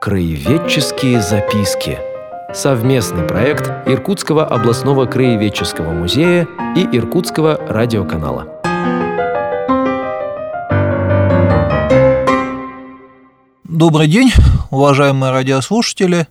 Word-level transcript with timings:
Краеведческие 0.00 1.20
записки. 1.20 1.98
Совместный 2.54 3.26
проект 3.26 3.68
Иркутского 3.88 4.46
областного 4.46 5.06
краеведческого 5.06 5.90
музея 5.90 6.46
и 6.76 6.84
Иркутского 6.96 7.56
радиоканала. 7.56 8.46
Добрый 13.64 14.06
день, 14.06 14.30
уважаемые 14.70 15.32
радиослушатели. 15.32 16.28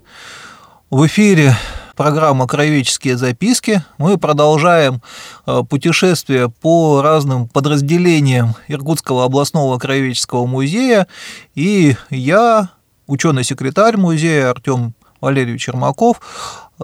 В 0.89 1.05
эфире 1.07 1.53
программа 1.97 2.47
«Краеведческие 2.47 3.17
записки». 3.17 3.83
Мы 3.97 4.17
продолжаем 4.17 5.01
э, 5.45 5.63
путешествие 5.69 6.49
по 6.49 7.01
разным 7.01 7.49
подразделениям 7.49 8.55
Иркутского 8.69 9.25
областного 9.25 9.77
краеведческого 9.77 10.45
музея. 10.45 11.07
И 11.53 11.97
я, 12.09 12.69
ученый-секретарь 13.07 13.97
музея 13.97 14.51
Артем 14.51 14.93
Валерьевич 15.21 15.63
Чермаков, 15.63 16.21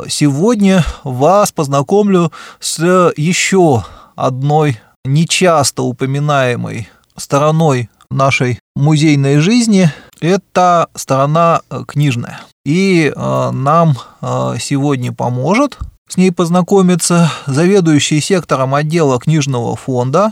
сегодня 0.08 0.84
вас 1.04 1.52
познакомлю 1.52 2.32
с 2.60 2.80
еще 3.16 3.86
одной 4.16 4.80
нечасто 5.06 5.84
упоминаемой 5.84 6.90
стороной 7.16 7.90
нашей 8.10 8.60
музейной 8.76 9.38
жизни– 9.38 9.92
это 10.22 10.88
сторона 10.96 11.62
книжная. 11.88 12.40
И 12.66 13.12
э, 13.14 13.52
нам 13.52 13.98
э, 14.22 14.56
сегодня 14.60 15.12
поможет 15.12 15.78
с 16.08 16.16
ней 16.16 16.32
познакомиться 16.32 17.32
заведующий 17.46 18.22
сектором 18.22 18.76
отдела 18.76 19.20
книжного 19.20 19.76
фонда 19.76 20.32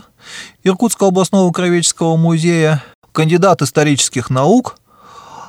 Иркутского 0.64 1.08
областного 1.08 1.52
краеведческого 1.52 2.16
музея, 2.16 2.82
кандидат 3.12 3.62
исторических 3.62 4.30
наук 4.30 4.76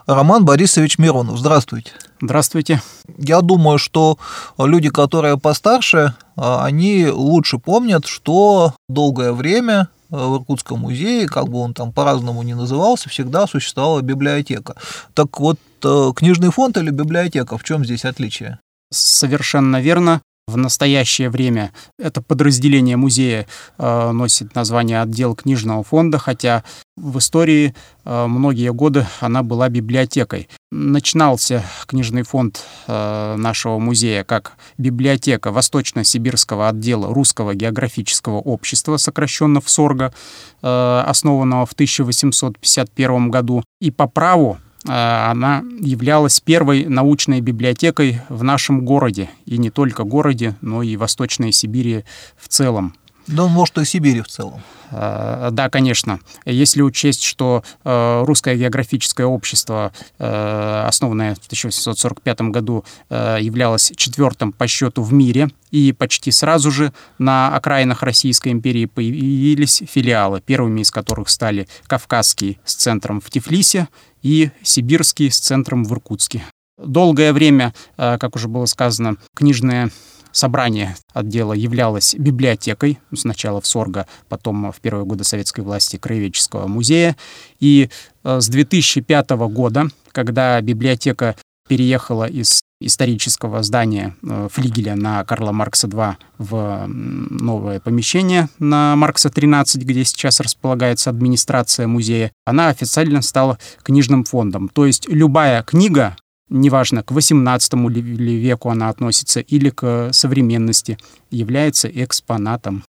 Роман 0.06 0.44
Борисович 0.44 0.98
Миронов. 0.98 1.38
Здравствуйте. 1.38 1.92
Здравствуйте. 2.22 2.82
Я 3.18 3.42
думаю, 3.42 3.78
что 3.78 4.18
люди, 4.58 4.90
которые 4.90 5.38
постарше, 5.38 6.14
э, 6.36 6.42
они 6.42 7.08
лучше 7.08 7.58
помнят, 7.58 8.06
что 8.06 8.74
долгое 8.90 9.32
время 9.32 9.88
в 10.10 10.38
Иркутском 10.38 10.80
музее, 10.80 11.28
как 11.28 11.48
бы 11.48 11.60
он 11.60 11.74
там 11.74 11.92
по-разному 11.92 12.44
не 12.44 12.54
назывался, 12.54 13.10
всегда 13.10 13.48
существовала 13.48 14.02
библиотека. 14.02 14.76
Так 15.14 15.40
вот, 15.40 15.58
э, 15.84 16.12
книжный 16.16 16.52
фонд 16.52 16.78
или 16.78 16.92
библиотека, 16.92 17.58
в 17.58 17.64
чем 17.64 17.84
здесь 17.84 18.06
отличие? 18.06 18.60
Совершенно 18.92 19.82
верно. 19.82 20.22
В 20.46 20.58
настоящее 20.58 21.30
время 21.30 21.72
это 21.98 22.22
подразделение 22.22 22.98
музея 22.98 23.48
э, 23.78 24.12
носит 24.12 24.54
название 24.56 25.02
отдел 25.02 25.36
книжного 25.36 25.84
фонда, 25.86 26.18
хотя 26.18 26.66
в 26.98 27.18
истории 27.20 27.74
э, 28.04 28.26
многие 28.28 28.74
годы 28.74 29.08
она 29.22 29.42
была 29.42 29.70
библиотекой. 29.70 30.50
Начинался 30.70 31.64
книжный 31.86 32.24
фонд 32.24 32.62
э, 32.88 33.36
нашего 33.38 33.80
музея 33.80 34.26
как 34.26 34.58
библиотека 34.78 35.54
Восточно-Сибирского 35.54 36.68
отдела 36.68 37.14
Русского 37.14 37.56
географического 37.56 38.40
общества, 38.40 38.98
сокращенно 38.98 39.62
в 39.62 39.70
СОРГа, 39.70 40.14
э, 40.62 41.04
основанного 41.08 41.66
в 41.66 41.72
1851 41.72 43.32
году. 43.32 43.64
И 43.80 43.92
по 43.92 44.08
праву 44.08 44.58
она 44.86 45.64
являлась 45.80 46.40
первой 46.40 46.86
научной 46.86 47.42
библиотекой 47.42 48.22
в 48.30 48.44
нашем 48.44 48.86
городе, 48.86 49.30
и 49.46 49.58
не 49.58 49.70
только 49.70 50.04
городе, 50.04 50.56
но 50.62 50.84
и 50.84 50.98
Восточной 50.98 51.52
Сибири 51.52 52.04
в 52.38 52.48
целом. 52.48 52.96
Да, 53.28 53.48
может, 53.48 53.78
и 53.78 53.86
Сибири 53.86 54.22
в 54.22 54.28
целом. 54.28 54.62
Э, 54.92 55.50
да, 55.52 55.70
конечно. 55.70 56.20
Если 56.46 56.82
учесть, 56.82 57.24
что 57.24 57.64
э, 57.84 58.24
Русское 58.26 58.56
географическое 58.56 59.26
общество, 59.26 59.92
основанное 60.18 61.36
в 61.36 61.46
1845 61.46 62.42
году, 62.42 62.86
являлось 63.10 63.92
четвертым 63.96 64.52
по 64.52 64.68
счету 64.68 65.02
в 65.04 65.14
мире, 65.14 65.50
и 65.72 65.92
почти 65.92 66.32
сразу 66.32 66.72
же 66.72 66.94
на 67.18 67.56
окраинах 67.56 68.04
Российской 68.04 68.50
империи 68.50 68.86
появились 68.86 69.82
филиалы, 69.88 70.40
первыми 70.40 70.82
из 70.82 70.92
которых 70.92 71.30
стали 71.30 71.68
Кавказский 71.88 72.60
с 72.64 72.76
центром 72.76 73.20
в 73.20 73.30
Тифлисе 73.30 73.88
и 74.22 74.52
Сибирский 74.62 75.32
с 75.32 75.40
центром 75.40 75.84
в 75.84 75.92
Иркутске. 75.92 76.44
Долгое 76.78 77.34
время, 77.34 77.74
э, 77.98 78.18
как 78.20 78.36
уже 78.36 78.48
было 78.48 78.66
сказано, 78.66 79.18
книжное 79.36 79.92
собрание 80.34 80.98
отдела 81.14 81.54
являлось 81.54 82.16
библиотекой, 82.16 83.00
сначала 83.16 83.62
в 83.62 83.68
Сорго, 83.68 84.08
потом 84.28 84.72
в 84.72 84.82
первые 84.82 85.06
годы 85.06 85.24
советской 85.24 85.62
власти 85.62 85.98
Краеведческого 85.98 86.68
музея. 86.68 87.16
И 87.62 87.90
э, 88.24 88.42
с 88.42 88.50
2005 88.50 89.30
года, 89.30 89.88
когда 90.12 90.60
библиотека 90.60 91.36
переехала 91.68 92.26
из 92.26 92.62
исторического 92.82 93.64
здания 93.64 94.16
э, 94.22 94.50
флигеля 94.52 94.96
на 94.96 95.24
Карла 95.24 95.52
Маркса 95.52 95.88
2 95.88 96.18
в 96.38 96.86
новое 96.88 97.80
помещение 97.80 98.50
на 98.60 98.96
Маркса 98.96 99.30
13, 99.30 99.84
где 99.84 100.04
сейчас 100.04 100.40
располагается 100.40 101.10
администрация 101.10 101.88
музея, 101.88 102.32
она 102.46 102.68
официально 102.68 103.22
стала 103.22 103.58
книжным 103.84 104.26
фондом. 104.26 104.70
То 104.70 104.86
есть 104.86 105.08
любая 105.08 105.64
книга, 105.64 106.18
неважно, 106.54 107.04
к 107.04 107.12
18 107.12 107.74
веку 107.74 108.70
она 108.70 108.90
относится 108.90 109.42
или 109.42 109.70
к 109.70 110.14
современности, 110.14 110.98
является 111.32 111.90
экспонатом. 111.90 112.84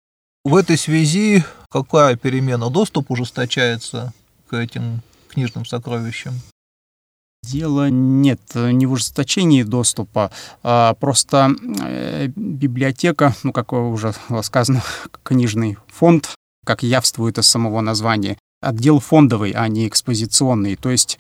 В 0.44 0.56
этой 0.56 0.78
связи 0.78 1.44
какая 1.70 2.16
перемена? 2.16 2.70
Доступ 2.70 3.10
ужесточается 3.12 4.14
к 4.50 4.54
этим 4.54 5.02
книжным 5.30 5.66
сокровищам? 5.66 6.34
Дело 7.44 7.90
нет 7.90 8.40
не 8.56 8.86
в 8.86 8.94
ужесточении 8.94 9.64
доступа, 9.64 10.32
а 10.64 10.94
просто 10.94 11.54
э, 11.82 12.28
библиотека, 12.36 13.36
ну, 13.44 13.52
как 13.52 13.74
уже 13.74 14.14
сказано, 14.44 14.82
книжный 15.24 15.78
фонд, 15.88 16.36
как 16.66 16.84
явствует 16.84 17.38
из 17.38 17.48
самого 17.48 17.82
названия, 17.82 18.38
отдел 18.64 19.00
фондовый, 19.00 19.52
а 19.52 19.68
не 19.68 19.88
экспозиционный. 19.88 20.76
То 20.76 20.90
есть 20.90 21.20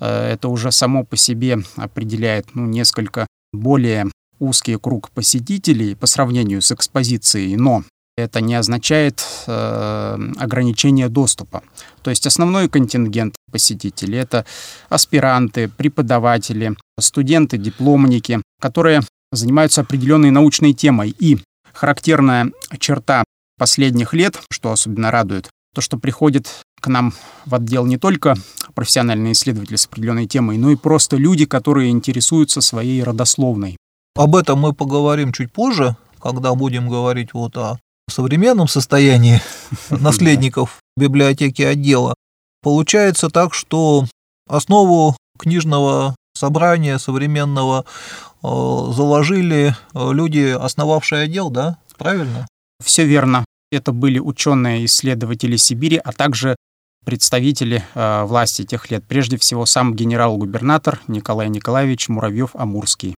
э, 0.00 0.32
это 0.32 0.48
уже 0.48 0.72
само 0.72 1.04
по 1.04 1.16
себе 1.16 1.58
определяет 1.76 2.54
ну, 2.54 2.66
несколько 2.66 3.26
более 3.52 4.10
узкий 4.38 4.76
круг 4.76 5.10
посетителей 5.10 5.94
по 5.94 6.06
сравнению 6.06 6.62
с 6.62 6.72
экспозицией, 6.72 7.56
но 7.56 7.84
это 8.16 8.40
не 8.40 8.54
означает 8.54 9.24
э, 9.46 10.18
ограничение 10.38 11.08
доступа. 11.08 11.62
То 12.02 12.10
есть 12.10 12.26
основной 12.26 12.68
контингент 12.68 13.34
посетителей— 13.50 14.18
это 14.20 14.44
аспиранты, 14.88 15.68
преподаватели, 15.68 16.76
студенты, 16.98 17.56
дипломники, 17.56 18.42
которые 18.60 19.02
занимаются 19.30 19.80
определенной 19.80 20.30
научной 20.30 20.74
темой. 20.74 21.14
И 21.18 21.38
характерная 21.72 22.52
черта 22.78 23.24
последних 23.58 24.12
лет, 24.12 24.40
что 24.50 24.72
особенно 24.72 25.10
радует, 25.10 25.48
то, 25.74 25.80
что 25.80 25.96
приходит 25.96 26.48
к 26.82 26.88
нам 26.88 27.14
в 27.46 27.54
отдел 27.54 27.86
не 27.86 27.96
только 27.96 28.34
профессиональные 28.74 29.32
исследователи 29.32 29.76
с 29.76 29.86
определенной 29.86 30.26
темой, 30.26 30.58
но 30.58 30.70
и 30.70 30.76
просто 30.76 31.16
люди, 31.16 31.46
которые 31.46 31.90
интересуются 31.90 32.60
своей 32.60 33.02
родословной. 33.02 33.76
Об 34.14 34.36
этом 34.36 34.60
мы 34.60 34.74
поговорим 34.74 35.32
чуть 35.32 35.52
позже, 35.52 35.96
когда 36.20 36.54
будем 36.54 36.88
говорить 36.88 37.32
вот 37.32 37.56
о 37.56 37.78
современном 38.10 38.68
состоянии 38.68 39.40
наследников 39.90 40.80
библиотеки 40.96 41.62
отдела, 41.62 42.14
получается 42.62 43.30
так, 43.30 43.54
что 43.54 44.04
основу 44.48 45.16
книжного 45.38 46.14
собрания 46.34 46.98
современного 46.98 47.84
э, 47.84 48.46
заложили 48.46 49.74
э, 49.94 50.12
люди, 50.12 50.56
основавшие 50.58 51.22
отдел, 51.22 51.50
да? 51.50 51.78
Правильно? 51.96 52.46
Все 52.84 53.06
верно. 53.06 53.44
Это 53.70 53.92
были 53.92 54.18
ученые-исследователи 54.18 55.56
Сибири, 55.56 55.96
а 55.96 56.12
также 56.12 56.56
представители 57.04 57.84
э, 57.94 58.24
власти 58.24 58.64
тех 58.64 58.90
лет. 58.90 59.04
Прежде 59.06 59.36
всего, 59.36 59.66
сам 59.66 59.94
генерал-губернатор 59.94 61.00
Николай 61.08 61.48
Николаевич 61.48 62.08
Муравьев-Амурский. 62.08 63.14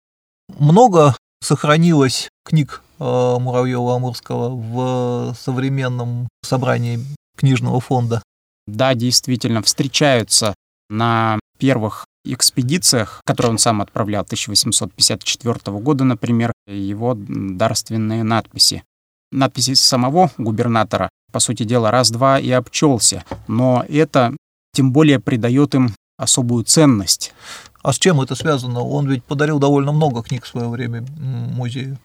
Много 0.58 1.16
сохранилось 1.42 2.28
книг 2.44 2.82
э, 2.98 3.04
Муравьева-Амурского 3.04 4.50
в 4.50 5.34
современном 5.38 6.28
собрании 6.42 7.00
книжного 7.36 7.80
фонда. 7.80 8.22
Да, 8.66 8.94
действительно, 8.94 9.62
встречаются 9.62 10.54
на 10.88 11.38
первых 11.58 12.06
экспедициях, 12.24 13.20
которые 13.26 13.52
он 13.52 13.58
сам 13.58 13.82
отправлял 13.82 14.22
1854 14.22 15.78
года, 15.78 16.04
например, 16.04 16.52
его 16.66 17.14
дарственные 17.16 18.22
надписи. 18.22 18.82
Надписи 19.30 19.74
самого 19.74 20.30
губернатора, 20.38 21.10
по 21.34 21.40
сути 21.40 21.64
дела, 21.64 21.90
раз-два 21.90 22.38
и 22.38 22.48
обчелся, 22.52 23.24
но 23.48 23.84
это 23.88 24.36
тем 24.72 24.92
более 24.92 25.18
придает 25.18 25.74
им 25.74 25.92
особую 26.16 26.62
ценность. 26.62 27.34
А 27.82 27.92
с 27.92 27.98
чем 27.98 28.20
это 28.20 28.36
связано? 28.36 28.82
Он 28.82 29.10
ведь 29.10 29.24
подарил 29.24 29.58
довольно 29.58 29.90
много 29.90 30.22
книг 30.22 30.44
в 30.44 30.48
свое 30.48 30.68
время 30.68 31.04
музею. 31.18 31.98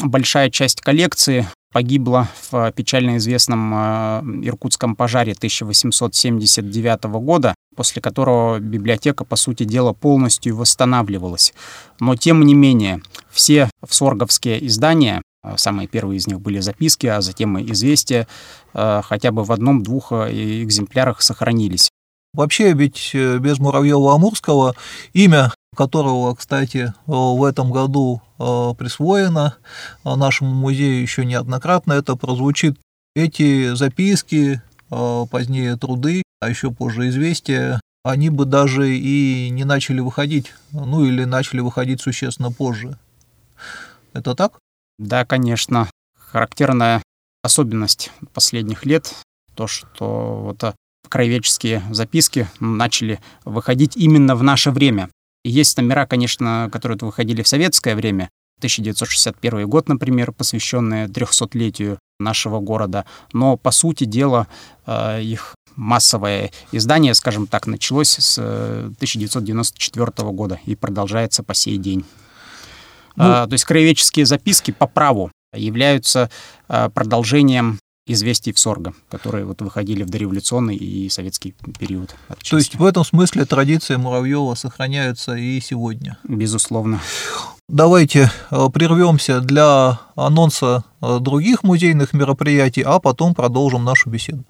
большая 0.00 0.50
часть 0.50 0.80
коллекции 0.80 1.46
погибла 1.72 2.28
в 2.50 2.72
печально 2.72 3.18
известном 3.18 3.72
э, 3.72 4.22
иркутском 4.48 4.96
пожаре 4.96 5.32
1879 5.32 7.04
года, 7.04 7.54
после 7.76 8.02
которого 8.02 8.58
библиотека, 8.58 9.24
по 9.24 9.36
сути 9.36 9.62
дела, 9.62 9.92
полностью 9.92 10.56
восстанавливалась. 10.56 11.54
Но, 12.00 12.16
тем 12.16 12.44
не 12.44 12.54
менее, 12.54 13.00
все 13.30 13.70
всорговские 13.88 14.66
издания, 14.66 15.18
э, 15.18 15.31
самые 15.56 15.88
первые 15.88 16.18
из 16.18 16.26
них 16.26 16.40
были 16.40 16.60
записки, 16.60 17.06
а 17.06 17.20
затем 17.20 17.58
и 17.58 17.72
известия, 17.72 18.26
э, 18.74 19.02
хотя 19.04 19.32
бы 19.32 19.44
в 19.44 19.52
одном-двух 19.52 20.12
экземплярах 20.12 21.22
сохранились. 21.22 21.90
Вообще 22.34 22.72
ведь 22.72 23.10
без 23.14 23.58
Муравьева-Амурского 23.58 24.74
имя 25.12 25.52
которого, 25.74 26.34
кстати, 26.34 26.92
в 27.06 27.44
этом 27.44 27.70
году 27.70 28.20
э, 28.38 28.74
присвоено 28.76 29.56
э, 30.04 30.14
нашему 30.14 30.52
музею 30.52 31.00
еще 31.00 31.24
неоднократно. 31.24 31.94
Это 31.94 32.14
прозвучит 32.14 32.78
эти 33.14 33.74
записки, 33.74 34.60
э, 34.90 35.26
позднее 35.30 35.76
труды, 35.76 36.22
а 36.40 36.50
еще 36.50 36.70
позже 36.70 37.08
известия, 37.08 37.80
они 38.04 38.28
бы 38.28 38.44
даже 38.44 38.94
и 38.94 39.48
не 39.50 39.64
начали 39.64 40.00
выходить, 40.00 40.52
ну 40.72 41.04
или 41.04 41.24
начали 41.24 41.60
выходить 41.60 42.02
существенно 42.02 42.52
позже. 42.52 42.98
Это 44.12 44.34
так? 44.34 44.58
Да, 45.02 45.24
конечно. 45.24 45.90
Характерная 46.16 47.02
особенность 47.42 48.12
последних 48.32 48.86
лет 48.86 49.12
то, 49.56 49.66
что 49.66 50.40
вот 50.44 50.76
краеведческие 51.08 51.82
записки 51.90 52.48
начали 52.60 53.18
выходить 53.44 53.96
именно 53.96 54.36
в 54.36 54.44
наше 54.44 54.70
время. 54.70 55.10
Есть 55.44 55.76
номера, 55.76 56.06
конечно, 56.06 56.70
которые 56.72 56.96
выходили 56.98 57.42
в 57.42 57.48
советское 57.48 57.96
время, 57.96 58.30
1961 58.58 59.68
год, 59.68 59.88
например, 59.88 60.30
посвященные 60.30 61.08
300-летию 61.08 61.98
нашего 62.20 62.60
города. 62.60 63.04
Но, 63.32 63.56
по 63.56 63.72
сути 63.72 64.04
дела, 64.04 64.46
э, 64.86 65.20
их 65.20 65.56
массовое 65.74 66.52
издание, 66.70 67.14
скажем 67.14 67.48
так, 67.48 67.66
началось 67.66 68.10
с 68.10 68.38
1994 68.38 70.12
э, 70.16 70.30
года 70.30 70.60
и 70.64 70.76
продолжается 70.76 71.42
по 71.42 71.54
сей 71.54 71.76
день. 71.76 72.04
Ну, 73.16 73.24
а, 73.24 73.46
то 73.46 73.52
есть 73.52 73.64
краеведческие 73.64 74.26
записки 74.26 74.70
по 74.70 74.86
праву 74.86 75.30
являются 75.54 76.30
э, 76.68 76.88
продолжением 76.88 77.78
известий 78.06 78.52
в 78.52 78.58
Сорго, 78.58 78.94
которые 79.10 79.44
вот 79.44 79.60
выходили 79.62 80.02
в 80.02 80.10
дореволюционный 80.10 80.76
и 80.76 81.08
советский 81.08 81.54
период. 81.78 82.14
Отчасти. 82.28 82.50
То 82.50 82.56
есть 82.58 82.74
в 82.74 82.84
этом 82.84 83.04
смысле 83.04 83.44
традиции 83.44 83.96
Муравьева 83.96 84.54
сохраняются 84.54 85.34
и 85.34 85.60
сегодня? 85.60 86.18
Безусловно. 86.24 87.00
Давайте 87.68 88.30
э, 88.50 88.68
прервемся 88.72 89.40
для 89.40 90.00
анонса 90.16 90.84
э, 91.00 91.18
других 91.20 91.62
музейных 91.62 92.12
мероприятий, 92.12 92.82
а 92.82 92.98
потом 92.98 93.34
продолжим 93.34 93.84
нашу 93.84 94.10
беседу. 94.10 94.44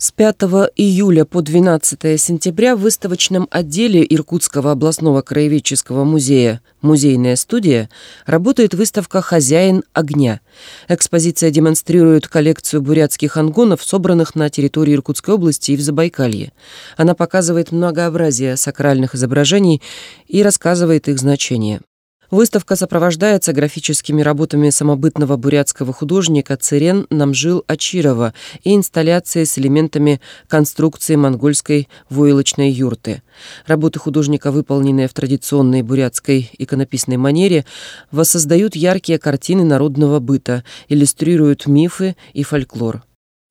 С 0.00 0.12
5 0.12 0.36
июля 0.76 1.24
по 1.24 1.42
12 1.42 2.20
сентября 2.20 2.76
в 2.76 2.82
выставочном 2.82 3.48
отделе 3.50 4.06
Иркутского 4.08 4.70
областного 4.70 5.22
краеведческого 5.22 6.04
музея 6.04 6.60
«Музейная 6.82 7.34
студия» 7.34 7.90
работает 8.24 8.74
выставка 8.74 9.20
«Хозяин 9.20 9.82
огня». 9.94 10.38
Экспозиция 10.86 11.50
демонстрирует 11.50 12.28
коллекцию 12.28 12.80
бурятских 12.80 13.36
ангонов, 13.36 13.82
собранных 13.82 14.36
на 14.36 14.48
территории 14.50 14.94
Иркутской 14.94 15.34
области 15.34 15.72
и 15.72 15.76
в 15.76 15.80
Забайкалье. 15.80 16.52
Она 16.96 17.16
показывает 17.16 17.72
многообразие 17.72 18.56
сакральных 18.56 19.16
изображений 19.16 19.82
и 20.28 20.44
рассказывает 20.44 21.08
их 21.08 21.18
значение. 21.18 21.80
Выставка 22.30 22.76
сопровождается 22.76 23.54
графическими 23.54 24.20
работами 24.20 24.68
самобытного 24.68 25.38
бурятского 25.38 25.94
художника 25.94 26.58
Цирен 26.58 27.06
Намжил 27.08 27.64
Ачирова 27.66 28.34
и 28.64 28.74
инсталляцией 28.74 29.46
с 29.46 29.56
элементами 29.56 30.20
конструкции 30.46 31.16
монгольской 31.16 31.88
войлочной 32.10 32.70
юрты. 32.70 33.22
Работы 33.66 33.98
художника, 33.98 34.52
выполненные 34.52 35.08
в 35.08 35.14
традиционной 35.14 35.80
бурятской 35.80 36.50
иконописной 36.58 37.16
манере, 37.16 37.64
воссоздают 38.10 38.76
яркие 38.76 39.18
картины 39.18 39.64
народного 39.64 40.20
быта, 40.20 40.64
иллюстрируют 40.88 41.66
мифы 41.66 42.14
и 42.34 42.42
фольклор. 42.42 43.07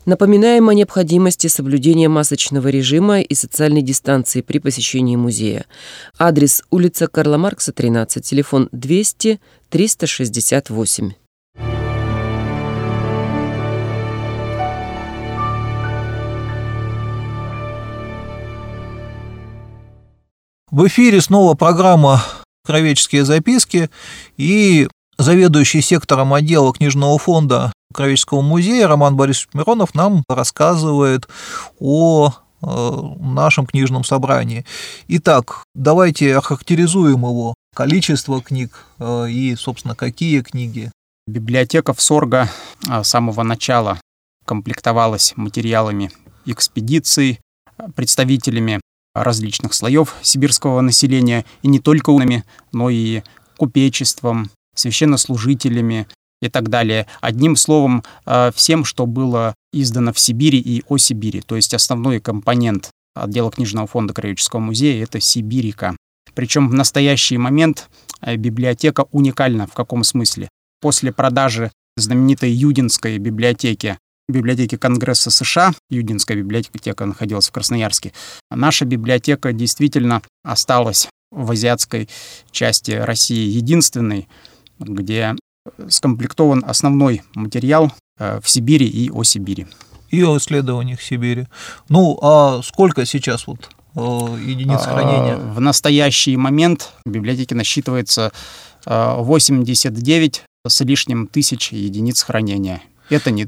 Напоминаем 0.07 0.69
о 0.69 0.73
необходимости 0.73 1.47
соблюдения 1.47 2.07
масочного 2.07 2.69
режима 2.69 3.19
и 3.19 3.35
социальной 3.35 3.81
дистанции 3.81 4.39
при 4.39 4.59
посещении 4.59 5.17
музея. 5.17 5.65
Адрес 6.17 6.63
улица 6.69 7.07
Карла 7.07 7.35
Маркса, 7.35 7.73
13, 7.73 8.23
телефон 8.23 8.69
200 8.71 9.41
368. 9.69 11.11
В 20.71 20.87
эфире 20.87 21.19
снова 21.19 21.53
программа 21.55 22.23
«Кровеческие 22.65 23.25
записки» 23.25 23.89
и 24.37 24.87
заведующий 25.17 25.81
сектором 25.81 26.33
отдела 26.33 26.71
книжного 26.71 27.17
фонда 27.17 27.73
Кровеческого 27.97 28.41
музея 28.41 28.87
Роман 28.87 29.15
Борисович 29.15 29.49
Миронов 29.53 29.95
нам 29.95 30.23
рассказывает 30.29 31.27
о 31.79 32.31
э, 32.61 33.01
нашем 33.19 33.65
книжном 33.65 34.03
собрании. 34.03 34.67
Итак, 35.07 35.63
давайте 35.73 36.37
охарактеризуем 36.37 37.21
его. 37.21 37.55
Количество 37.75 38.39
книг 38.39 38.85
э, 38.99 39.31
и, 39.31 39.55
собственно, 39.55 39.95
какие 39.95 40.41
книги. 40.41 40.91
Библиотека 41.25 41.95
в 41.95 41.99
Сорго 41.99 42.47
э, 42.87 43.03
с 43.03 43.07
самого 43.07 43.41
начала 43.41 43.99
комплектовалась 44.45 45.33
материалами 45.35 46.11
экспедиций, 46.45 47.39
представителями 47.95 48.79
различных 49.15 49.73
слоев 49.73 50.13
сибирского 50.21 50.81
населения, 50.81 51.45
и 51.63 51.67
не 51.67 51.79
только 51.79 52.11
умными, 52.11 52.45
но 52.71 52.91
и 52.91 53.23
купечеством, 53.57 54.51
священнослужителями, 54.75 56.07
и 56.41 56.49
так 56.49 56.69
далее. 56.69 57.07
Одним 57.21 57.55
словом, 57.55 58.03
э, 58.25 58.51
всем, 58.55 58.85
что 58.85 59.05
было 59.05 59.55
издано 59.73 60.13
в 60.13 60.19
Сибири 60.19 60.59
и 60.59 60.83
о 60.87 60.97
Сибири. 60.97 61.41
То 61.41 61.55
есть 61.55 61.73
основной 61.73 62.19
компонент 62.19 62.91
отдела 63.15 63.51
книжного 63.51 63.87
фонда 63.87 64.13
Краеведческого 64.13 64.59
музея— 64.59 65.03
это 65.05 65.19
Сибирика. 65.19 65.95
Причем 66.33 66.69
в 66.69 66.73
настоящий 66.73 67.37
момент 67.37 67.89
э, 68.21 68.35
библиотека 68.35 69.05
уникальна. 69.11 69.67
В 69.67 69.73
каком 69.73 70.03
смысле? 70.03 70.49
После 70.81 71.11
продажи 71.11 71.71
знаменитой 71.95 72.51
Юдинской 72.51 73.17
библиотеки 73.17 73.97
библиотеки 74.29 74.75
Конгресса 74.75 75.31
США, 75.31 75.73
Юдинская 75.89 76.37
библиотека 76.37 77.05
находилась 77.05 77.47
в 77.47 77.51
Красноярске, 77.51 78.11
наша 78.51 78.83
библиотека 78.85 79.53
действительно 79.53 80.21
осталась 80.43 81.07
в 81.31 81.51
азиатской 81.51 82.09
части 82.51 82.91
России 82.91 83.49
единственной, 83.49 84.27
где 84.79 85.35
скомплектован 85.89 86.63
основной 86.65 87.23
материал 87.33 87.91
э, 88.19 88.39
в 88.41 88.49
Сибири 88.49 88.87
и 88.87 89.09
о 89.09 89.23
Сибири. 89.23 89.67
И 90.09 90.23
о 90.23 90.37
исследованиях 90.37 91.01
Сибири. 91.01 91.47
Ну, 91.89 92.17
а 92.21 92.61
сколько 92.63 93.05
сейчас 93.05 93.47
вот 93.47 93.69
э, 93.95 93.99
единиц 93.99 94.81
а, 94.85 94.89
хранения? 94.89 95.37
В 95.37 95.59
настоящий 95.59 96.37
момент 96.37 96.93
в 97.05 97.09
библиотеке 97.09 97.55
насчитывается 97.55 98.31
89 98.85 100.43
э, 100.65 100.69
с 100.69 100.81
лишним 100.81 101.27
тысяч 101.27 101.71
единиц 101.71 102.23
хранения. 102.23 102.81
Это 103.09 103.31
не 103.31 103.47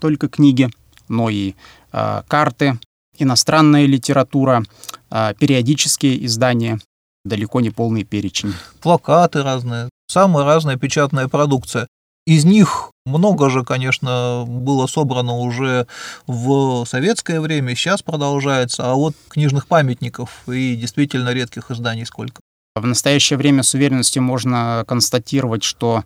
только 0.00 0.28
книги, 0.28 0.70
но 1.08 1.28
и 1.28 1.54
карты, 1.90 2.78
иностранная 3.18 3.86
литература, 3.86 4.62
периодические 5.10 6.24
издания, 6.24 6.78
далеко 7.24 7.60
не 7.60 7.70
полный 7.70 8.04
перечень. 8.04 8.54
Плакаты 8.80 9.42
разные 9.42 9.88
самая 10.12 10.44
разная 10.44 10.76
печатная 10.76 11.26
продукция. 11.26 11.88
Из 12.26 12.44
них 12.44 12.90
много 13.04 13.50
же, 13.50 13.64
конечно, 13.64 14.44
было 14.46 14.86
собрано 14.86 15.38
уже 15.38 15.88
в 16.28 16.84
советское 16.84 17.40
время, 17.40 17.74
сейчас 17.74 18.02
продолжается, 18.02 18.92
а 18.92 18.94
вот 18.94 19.14
книжных 19.28 19.66
памятников 19.66 20.48
и 20.48 20.76
действительно 20.76 21.30
редких 21.30 21.70
изданий 21.72 22.06
сколько. 22.06 22.40
В 22.76 22.86
настоящее 22.86 23.38
время 23.38 23.64
с 23.64 23.74
уверенностью 23.74 24.22
можно 24.22 24.84
констатировать, 24.86 25.64
что 25.64 26.04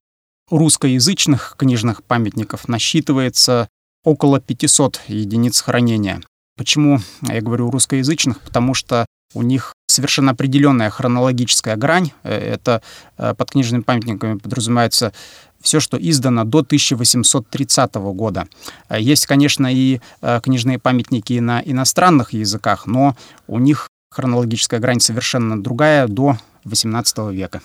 русскоязычных 0.51 1.55
книжных 1.59 2.03
памятников 2.03 2.67
насчитывается 2.67 3.69
около 4.05 4.41
500 4.41 5.03
единиц 5.09 5.61
хранения. 5.61 6.23
Почему 6.57 7.01
я 7.23 7.43
говорю 7.43 7.71
русскоязычных? 7.71 8.41
Потому 8.41 8.73
что 8.73 9.05
у 9.35 9.43
них 9.43 9.75
совершенно 9.97 10.33
определенная 10.33 10.91
хронологическая 10.91 11.77
грань. 11.77 12.13
Э, 12.23 12.37
это 12.37 12.83
э, 13.19 13.35
под 13.35 13.51
книжными 13.51 13.83
памятниками 13.83 14.39
подразумевается 14.39 15.13
все, 15.61 15.81
что 15.81 15.97
издано 15.97 16.45
до 16.45 16.59
1830 16.59 17.95
года. 17.95 18.47
Есть, 18.91 19.27
конечно, 19.27 19.67
и 19.67 20.01
книжные 20.43 20.79
памятники 20.79 21.41
на 21.41 21.61
иностранных 21.61 22.35
языках, 22.35 22.87
но 22.87 23.17
у 23.49 23.59
них 23.59 23.89
хронологическая 24.13 24.79
грань 24.79 25.01
совершенно 25.01 25.61
другая, 25.61 26.07
до 26.07 26.37
XVIII 26.65 27.33
века. 27.35 27.63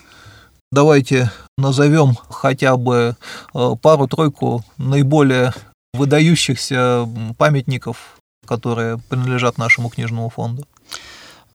Давайте 0.71 1.31
назовем 1.57 2.17
хотя 2.29 2.75
бы 2.77 3.17
пару-тройку 3.53 4.63
наиболее 4.77 5.53
выдающихся 5.93 7.07
памятников, 7.37 8.17
которые 8.47 8.97
принадлежат 9.09 9.57
нашему 9.57 9.89
книжному 9.89 10.29
фонду. 10.29 10.65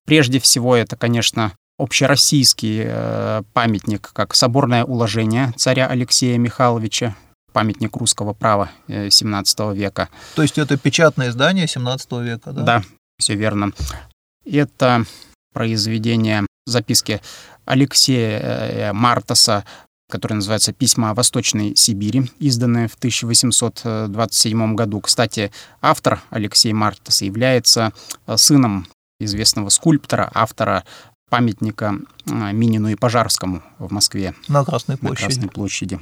Прежде 0.06 0.40
всего, 0.40 0.75
это, 0.75 0.96
конечно, 0.96 1.52
общероссийский 1.78 2.82
э, 2.86 3.42
памятник, 3.52 4.10
как 4.12 4.34
соборное 4.34 4.84
уложение 4.84 5.52
царя 5.56 5.88
Алексея 5.88 6.38
Михайловича, 6.38 7.14
памятник 7.52 7.96
русского 7.96 8.32
права 8.32 8.70
э, 8.88 9.10
17 9.10 9.75
века. 9.75 10.08
То 10.34 10.42
есть 10.42 10.58
это 10.58 10.78
печатное 10.78 11.28
издание 11.28 11.66
17 11.66 12.12
века, 12.12 12.52
да? 12.52 12.62
Да, 12.62 12.82
все 13.18 13.34
верно. 13.34 13.72
Это 14.44 15.04
произведение 15.52 16.46
записки 16.66 17.20
Алексея 17.64 18.38
э, 18.38 18.92
Мартаса, 18.92 19.64
которое 20.10 20.36
называется 20.36 20.72
«Письма 20.72 21.10
о 21.10 21.14
Восточной 21.14 21.75
Сибири», 21.75 22.30
изданное 22.38 22.88
в 22.88 22.94
1827 22.94 24.75
году. 24.75 25.00
Кстати, 25.00 25.50
автор 25.82 26.22
Алексей 26.30 26.72
Мартас 26.72 27.22
является 27.22 27.92
э, 28.26 28.36
сыном 28.36 28.86
известного 29.20 29.68
скульптора, 29.68 30.30
автора 30.35 30.85
памятника 31.28 31.96
э, 32.26 32.52
Минину 32.52 32.88
и 32.88 32.94
Пожарскому 32.94 33.62
в 33.78 33.92
Москве. 33.92 34.35
На 34.49 34.64
Красной 34.64 34.96
площади. 34.96 35.23
На 35.23 35.28
Красной 35.28 35.49
площади. 35.49 36.00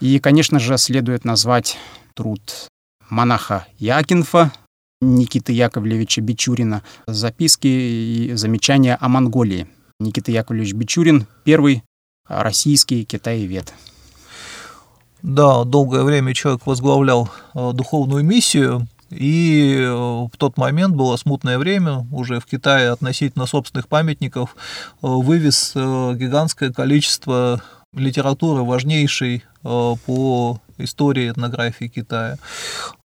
И, 0.00 0.18
конечно 0.18 0.58
же, 0.58 0.76
следует 0.78 1.24
назвать 1.24 1.78
труд 2.14 2.68
монаха 3.08 3.66
Якинфа, 3.78 4.52
Никиты 5.00 5.52
Яковлевича 5.52 6.20
Бичурина, 6.20 6.82
записки 7.06 7.66
и 7.66 8.32
замечания 8.34 8.96
о 9.00 9.08
Монголии. 9.08 9.66
Никита 10.00 10.32
Яковлевич 10.32 10.74
Бичурин— 10.74 11.26
первый 11.44 11.82
российский 12.28 13.04
китаевед. 13.04 13.72
Да, 15.22 15.64
долгое 15.64 16.02
время 16.02 16.34
человек 16.34 16.66
возглавлял 16.66 17.30
э, 17.54 17.72
духовную 17.72 18.24
миссию, 18.24 18.86
и 19.10 19.76
э, 19.80 19.92
в 19.92 20.32
тот 20.36 20.56
момент 20.56 20.94
было 20.94 21.16
смутное 21.16 21.58
время, 21.58 22.06
уже 22.10 22.40
в 22.40 22.46
Китае 22.46 22.90
относительно 22.90 23.46
собственных 23.46 23.88
памятников 23.88 24.56
э, 24.56 25.06
вывез 25.06 25.72
гигантское 25.74 26.72
количество 26.72 27.62
литературы, 27.92 28.62
важнейшей 28.62 29.44
по 29.62 30.58
истории 30.78 31.30
этнографии 31.30 31.86
Китая. 31.86 32.36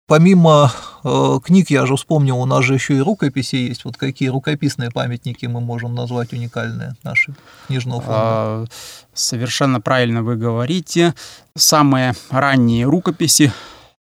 Помимо 0.08 0.72
э, 1.04 1.38
книг, 1.44 1.68
я 1.68 1.84
же 1.84 1.96
вспомнил, 1.96 2.38
у 2.38 2.46
нас 2.46 2.64
же 2.64 2.72
еще 2.72 2.96
и 2.96 3.00
рукописи 3.00 3.56
есть. 3.56 3.84
Вот 3.84 3.98
какие 3.98 4.30
рукописные 4.30 4.90
памятники 4.90 5.44
мы 5.44 5.60
можем 5.60 5.94
назвать 5.94 6.32
уникальные 6.32 6.94
наши 7.02 7.34
книжного 7.66 8.00
фонда? 8.00 8.18
А, 8.18 8.64
совершенно 9.12 9.82
правильно 9.82 10.22
вы 10.22 10.36
говорите. 10.36 11.14
Самые 11.54 12.14
ранние 12.30 12.86
рукописи— 12.86 13.52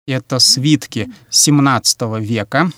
это 0.07 0.39
свитки 0.39 1.13
17 1.31 2.03
века, 2.21 2.71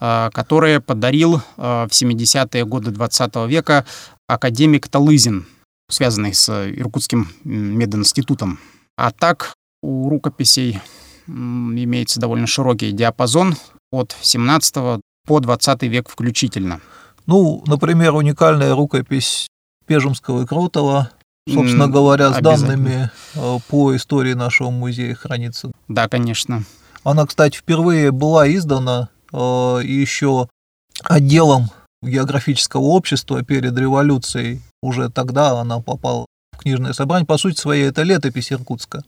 э, 0.00 0.30
которые 0.32 0.80
подарил 0.80 1.36
э, 1.36 1.40
в 1.56 1.88
70-е 1.90 2.64
годы 2.64 2.90
20 2.90 3.36
века 3.48 3.84
академик 4.26 4.88
Талызин, 4.88 5.46
связанный 5.90 6.34
с 6.34 6.48
Иркутским 6.48 7.28
мединститутом. 7.44 8.58
А 8.96 9.10
так 9.10 9.54
у 9.82 10.08
рукописей 10.08 10.80
имеется 11.26 12.20
довольно 12.20 12.46
широкий 12.46 12.92
диапазон 12.92 13.56
от 13.90 14.16
17 14.20 15.00
по 15.26 15.40
20 15.40 15.82
век 15.84 16.08
включительно. 16.08 16.80
Ну, 17.26 17.62
например, 17.66 18.14
уникальная 18.14 18.74
рукопись 18.74 19.48
Пежемского 19.86 20.42
и 20.42 20.46
Кротова, 20.46 21.10
собственно 21.52 21.88
говоря, 21.88 22.32
с 22.32 22.40
данными 22.40 23.10
э, 23.34 23.58
по 23.68 23.94
истории 23.96 24.34
нашего 24.34 24.70
музея 24.70 25.14
хранится. 25.14 25.70
Да, 25.88 26.08
конечно. 26.08 26.64
Она, 27.02 27.26
кстати, 27.26 27.56
впервые 27.58 28.10
была 28.12 28.50
издана 28.50 29.08
э, 29.32 29.36
еще 29.84 30.48
отделом 31.02 31.70
географического 32.02 32.82
общества 32.82 33.42
перед 33.42 33.76
революцией. 33.76 34.62
Уже 34.82 35.10
тогда 35.10 35.60
она 35.60 35.80
попала 35.80 36.26
в 36.52 36.58
книжное 36.58 36.92
собрание. 36.92 37.26
По 37.26 37.38
сути 37.38 37.58
своей, 37.58 37.88
это 37.88 38.02
летопись 38.02 38.52
Иркутска 38.52 39.04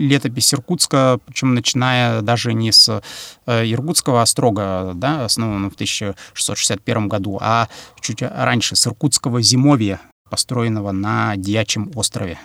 летопись 0.00 0.54
Иркутска, 0.54 1.20
причем 1.26 1.54
начиная 1.54 2.22
даже 2.22 2.54
не 2.54 2.72
с 2.72 3.02
э, 3.46 3.64
Иркутского 3.70 4.22
острога, 4.22 4.92
да, 4.94 5.26
основанного 5.26 5.70
в 5.70 5.74
1661 5.74 7.08
году, 7.08 7.38
а 7.40 7.68
чуть 8.00 8.22
раньше, 8.22 8.76
с 8.76 8.86
Иркутского 8.86 9.42
зимовья, 9.42 10.00
построенного 10.30 10.92
на 10.92 11.36
Дьячьем 11.36 11.90
острове. 11.94 12.38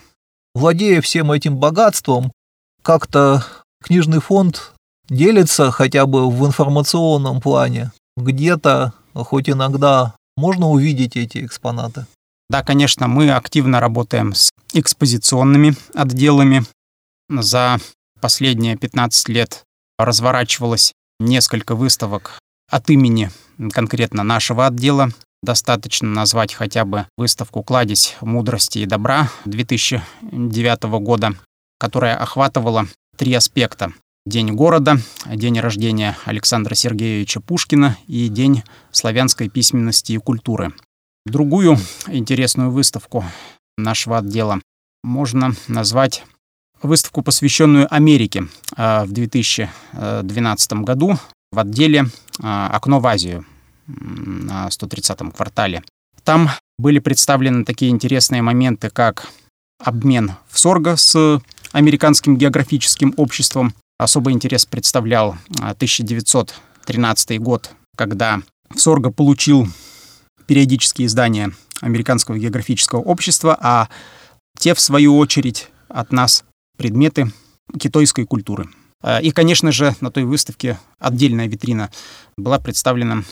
Владея 0.54 1.02
всем 1.02 1.32
этим 1.32 1.58
богатством, 1.58 2.32
как-то 2.82 3.46
книжный 3.84 4.20
фонд 4.20 4.74
делится 5.10 5.72
хотя 5.72 6.06
бы 6.06 6.30
в 6.30 6.46
информационном 6.46 7.42
плане. 7.42 7.92
Где-то, 8.18 8.94
хоть 9.14 9.50
иногда, 9.50 10.16
можно 10.38 10.70
увидеть 10.70 11.16
эти 11.16 11.46
экспонаты. 11.46 12.06
Да, 12.50 12.64
конечно, 12.64 13.08
мы 13.08 13.32
активно 13.32 13.80
работаем 13.80 14.34
с 14.34 14.52
экспозиционными 14.74 15.76
отделами 15.94 16.64
за 17.30 17.80
последние 18.22 18.78
15 18.78 19.30
лет 19.30 19.64
разворачивалось 19.98 20.94
несколько 21.20 21.76
выставок 21.76 22.40
от 22.70 22.90
имени 22.90 23.32
конкретно 23.72 24.24
нашего 24.24 24.68
отдела. 24.68 25.10
Достаточно 25.46 26.10
назвать 26.10 26.56
хотя 26.56 26.86
бы 26.86 27.06
выставку 27.18 27.62
«Кладезь 27.62 28.16
мудрости 28.22 28.80
и 28.80 28.88
добра» 28.88 29.30
2009 29.46 30.84
года, 31.00 31.36
которая 31.80 32.18
охватывала 32.18 32.88
три 33.16 33.32
аспекта. 33.36 33.94
День 34.26 34.54
города, 34.54 34.98
день 35.28 35.60
рождения 35.60 36.18
Александра 36.26 36.74
Сергеевича 36.74 37.42
Пушкина 37.42 37.96
и 38.08 38.28
День 38.28 38.64
славянской 38.92 39.48
письменности 39.48 40.14
и 40.14 40.18
культуры. 40.18 40.74
Другую 41.28 41.78
интересную 42.08 42.72
выставку 42.72 43.24
нашего 43.78 44.18
отдела 44.18 44.60
можно 45.04 45.52
назвать 45.68 46.24
выставку, 46.82 47.22
посвященную 47.22 47.86
Америке 47.94 48.48
а, 48.76 49.06
в 49.06 49.12
2012 49.12 50.74
году 50.74 51.20
в 51.52 51.60
отделе 51.60 52.06
а, 52.42 52.72
«Окно 52.74 53.00
в 53.00 53.06
Азию» 53.06 53.46
на 53.88 54.68
130-м 54.68 55.32
квартале. 55.32 55.84
Там 56.24 56.50
были 56.78 57.00
представлены 57.00 57.66
такие 57.66 57.92
интересные 57.92 58.42
моменты, 58.42 58.90
как 58.90 59.30
обмен 59.80 60.34
в 60.50 60.60
Сорго 60.60 60.96
с 60.96 61.42
Американским 61.72 62.38
географическим 62.38 63.14
обществом. 63.18 63.74
Особый 63.98 64.34
интерес 64.34 64.66
представлял 64.66 65.38
1913 65.60 67.32
а, 67.32 67.40
год, 67.40 67.72
когда 67.96 68.42
Сорго 68.76 69.12
получил 69.12 69.68
периодические 70.48 71.08
издания 71.08 71.52
Американского 71.82 72.38
географического 72.38 73.00
общества, 73.00 73.58
а 73.60 73.90
те, 74.58 74.74
в 74.74 74.80
свою 74.80 75.18
очередь, 75.18 75.70
от 75.88 76.12
нас 76.12 76.44
предметы 76.78 77.32
китайской 77.80 78.26
культуры. 78.26 78.70
А, 79.02 79.20
и, 79.22 79.32
конечно 79.32 79.72
же, 79.72 79.96
на 80.02 80.12
той 80.12 80.24
выставке 80.24 80.80
отдельная 81.00 81.48
витрина 81.48 81.92
была 82.38 82.60
представлена 82.60 83.24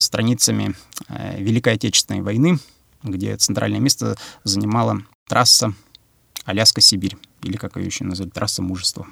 страницами 0.00 0.74
э, 1.08 1.40
Великой 1.40 1.74
Отечественной 1.74 2.22
войны, 2.22 2.58
где 3.02 3.36
центральное 3.36 3.78
место 3.78 4.16
занимала 4.42 5.02
трасса 5.28 5.74
Аляска-Сибирь, 6.44 7.16
или 7.42 7.56
как 7.56 7.76
ее 7.76 7.86
еще 7.86 8.04
называют, 8.04 8.34
трасса 8.34 8.62
мужества. 8.62 9.06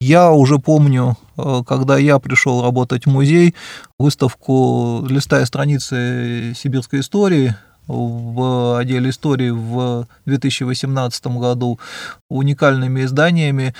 Я 0.00 0.32
уже 0.32 0.58
помню, 0.58 1.16
э, 1.36 1.62
когда 1.66 1.98
я 1.98 2.18
пришел 2.18 2.62
работать 2.62 3.06
в 3.06 3.10
музей, 3.10 3.54
выставку 3.98 5.04
«Листая 5.08 5.44
страницы 5.44 6.54
сибирской 6.56 7.00
истории» 7.00 7.54
в 7.88 8.78
отделе 8.78 9.10
истории 9.10 9.50
в 9.50 10.06
2018 10.24 11.26
году 11.38 11.80
уникальными 12.30 13.04
изданиями, 13.04 13.74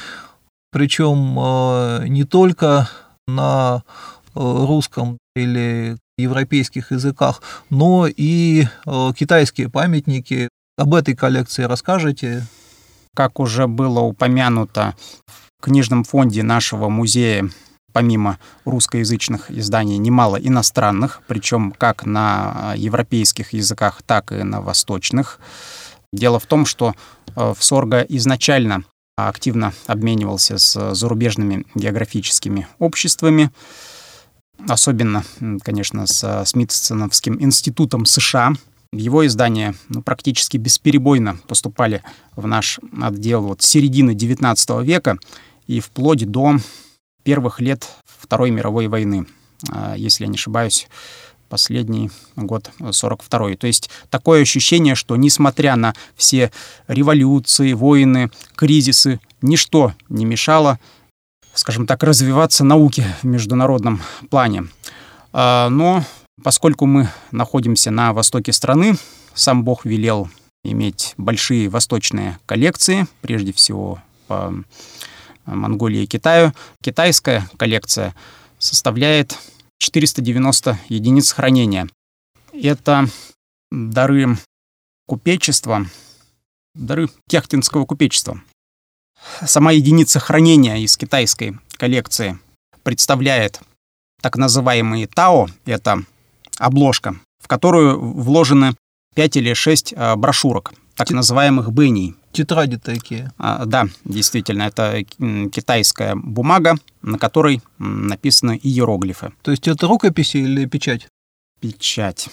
причем 0.72 1.38
э, 1.38 2.08
не 2.08 2.24
только 2.24 2.88
на 3.28 3.84
русском 4.34 5.18
или 5.34 5.96
европейских 6.18 6.90
языках, 6.90 7.42
но 7.70 8.06
и 8.06 8.64
э, 8.86 9.12
китайские 9.16 9.68
памятники. 9.68 10.48
Об 10.76 10.94
этой 10.94 11.14
коллекции 11.14 11.64
расскажете? 11.64 12.46
Как 13.14 13.40
уже 13.40 13.66
было 13.66 14.00
упомянуто 14.00 14.94
в 15.26 15.64
книжном 15.64 16.04
фонде 16.04 16.42
нашего 16.42 16.88
музея 16.88 17.50
помимо 17.92 18.38
русскоязычных 18.64 19.50
изданий 19.50 19.98
немало 19.98 20.36
иностранных, 20.36 21.20
причем 21.26 21.72
как 21.72 22.06
на 22.06 22.72
европейских 22.76 23.52
языках, 23.52 24.02
так 24.02 24.32
и 24.32 24.42
на 24.42 24.62
восточных. 24.62 25.38
Дело 26.12 26.38
в 26.38 26.46
том, 26.46 26.66
что 26.66 26.94
э, 27.36 27.54
в 27.56 27.62
Сорго 27.62 28.00
изначально 28.08 28.84
активно 29.16 29.72
обменивался 29.86 30.58
с 30.58 30.94
зарубежными 30.94 31.66
географическими 31.74 32.66
обществами, 32.78 33.50
особенно, 34.68 35.24
конечно, 35.62 36.06
с 36.06 36.44
Смитсоновским 36.46 37.40
институтом 37.42 38.06
США. 38.06 38.52
Его 38.92 39.26
издания 39.26 39.74
ну, 39.88 40.02
практически 40.02 40.58
бесперебойно 40.58 41.38
поступали 41.48 42.02
в 42.36 42.46
наш 42.46 42.78
отдел 43.00 43.42
вот 43.42 43.62
с 43.62 43.66
середины 43.66 44.10
XIX 44.10 44.84
века 44.84 45.18
и 45.66 45.80
вплоть 45.80 46.30
до 46.30 46.56
первых 47.22 47.60
лет 47.60 47.88
Второй 48.04 48.50
мировой 48.50 48.88
войны. 48.88 49.26
А, 49.70 49.94
если 49.96 50.24
я 50.24 50.28
не 50.28 50.36
ошибаюсь, 50.36 50.88
последний 51.48 52.10
год 52.34 52.70
42 52.90 53.56
То 53.56 53.66
есть 53.66 53.90
такое 54.08 54.40
ощущение, 54.40 54.94
что 54.94 55.16
несмотря 55.16 55.76
на 55.76 55.94
все 56.16 56.50
революции, 56.88 57.74
войны, 57.74 58.30
кризисы, 58.54 59.20
ничто 59.42 59.92
не 60.08 60.24
мешало, 60.24 60.78
скажем 61.54 61.86
так, 61.86 62.02
развиваться 62.02 62.64
науке 62.64 63.06
в 63.22 63.26
международном 63.26 64.00
плане. 64.30 64.64
А, 65.32 65.68
но 65.68 66.04
поскольку 66.42 66.86
мы 66.86 67.08
находимся 67.30 67.90
на 67.90 68.12
востоке 68.12 68.52
страны, 68.52 68.96
сам 69.34 69.64
Бог 69.64 69.84
велел 69.84 70.28
иметь 70.64 71.14
большие 71.16 71.68
восточные 71.68 72.38
коллекции, 72.46 73.06
прежде 73.20 73.52
всего 73.52 74.00
по 74.26 74.54
Монголии 75.46 76.02
и 76.02 76.06
Китаю. 76.06 76.52
Китайская 76.82 77.48
коллекция 77.56 78.14
составляет 78.58 79.38
490 79.78 80.78
единиц 80.88 81.32
хранения. 81.32 81.88
Это 82.52 83.08
дары 83.70 84.36
купечества, 85.06 85.86
дары 86.74 87.08
кехтинского 87.28 87.84
купечества. 87.84 88.40
Сама 89.44 89.72
единица 89.72 90.20
хранения 90.20 90.76
из 90.76 90.96
китайской 90.96 91.58
коллекции 91.76 92.38
представляет 92.82 93.60
так 94.20 94.36
называемые 94.36 95.06
тао, 95.06 95.48
это 95.64 96.04
обложка, 96.58 97.16
в 97.42 97.48
которую 97.48 98.00
вложены 98.00 98.74
5 99.14 99.36
или 99.36 99.52
6 99.52 99.94
а, 99.96 100.16
брошюрок, 100.16 100.72
так 100.94 101.10
называемых 101.10 101.70
беней. 101.72 102.14
Тетради 102.32 102.78
такие. 102.78 103.30
А, 103.36 103.66
да, 103.66 103.88
действительно, 104.04 104.62
это 104.62 105.04
китайская 105.04 106.14
бумага, 106.14 106.76
на 107.02 107.18
которой 107.18 107.60
написаны 107.78 108.58
иероглифы. 108.62 109.32
То 109.42 109.50
есть 109.50 109.68
это 109.68 109.86
рукописи 109.86 110.38
или 110.38 110.64
печать? 110.66 111.08
Печать. 111.60 112.28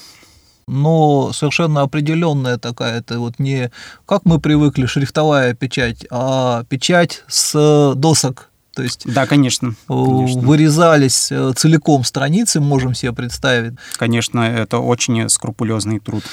Но 0.69 1.33
совершенно 1.33 1.81
определенная 1.81 2.59
такая, 2.59 2.99
это 2.99 3.19
вот 3.19 3.39
не 3.39 3.71
как 4.05 4.25
мы 4.25 4.39
привыкли 4.39 4.85
шрифтовая 4.85 5.55
печать, 5.55 6.05
а 6.11 6.63
печать 6.69 7.23
с 7.27 7.93
досок. 7.95 8.49
То 8.75 8.83
есть 8.83 9.11
да, 9.11 9.25
конечно, 9.25 9.73
конечно. 9.88 10.41
вырезались 10.41 11.31
э, 11.31 11.53
целиком 11.55 12.03
страницы, 12.03 12.59
можем 12.61 12.93
себе 12.93 13.13
представить. 13.13 13.73
Конечно, 13.97 14.41
это 14.41 14.77
очень 14.77 15.27
скрупулезный 15.27 15.99
труд. 15.99 16.23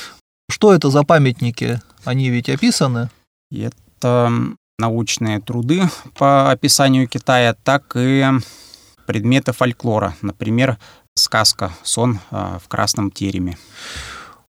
Что 0.51 0.75
это 0.75 0.91
за 0.91 1.03
памятники? 1.03 1.81
Они 2.05 2.29
ведь 2.29 2.51
описаны? 2.51 3.09
Это 3.51 4.31
научные 4.79 5.41
труды 5.41 5.89
по 6.19 6.51
описанию 6.51 7.09
Китая, 7.09 7.55
так 7.65 7.97
и 7.97 8.27
предметы 9.07 9.53
фольклора. 9.53 10.15
Например, 10.21 10.77
сказка 11.15 11.73
«Сон 11.83 12.21
а, 12.31 12.59
в 12.63 12.69
красном 12.69 13.11
тереме». 13.11 13.57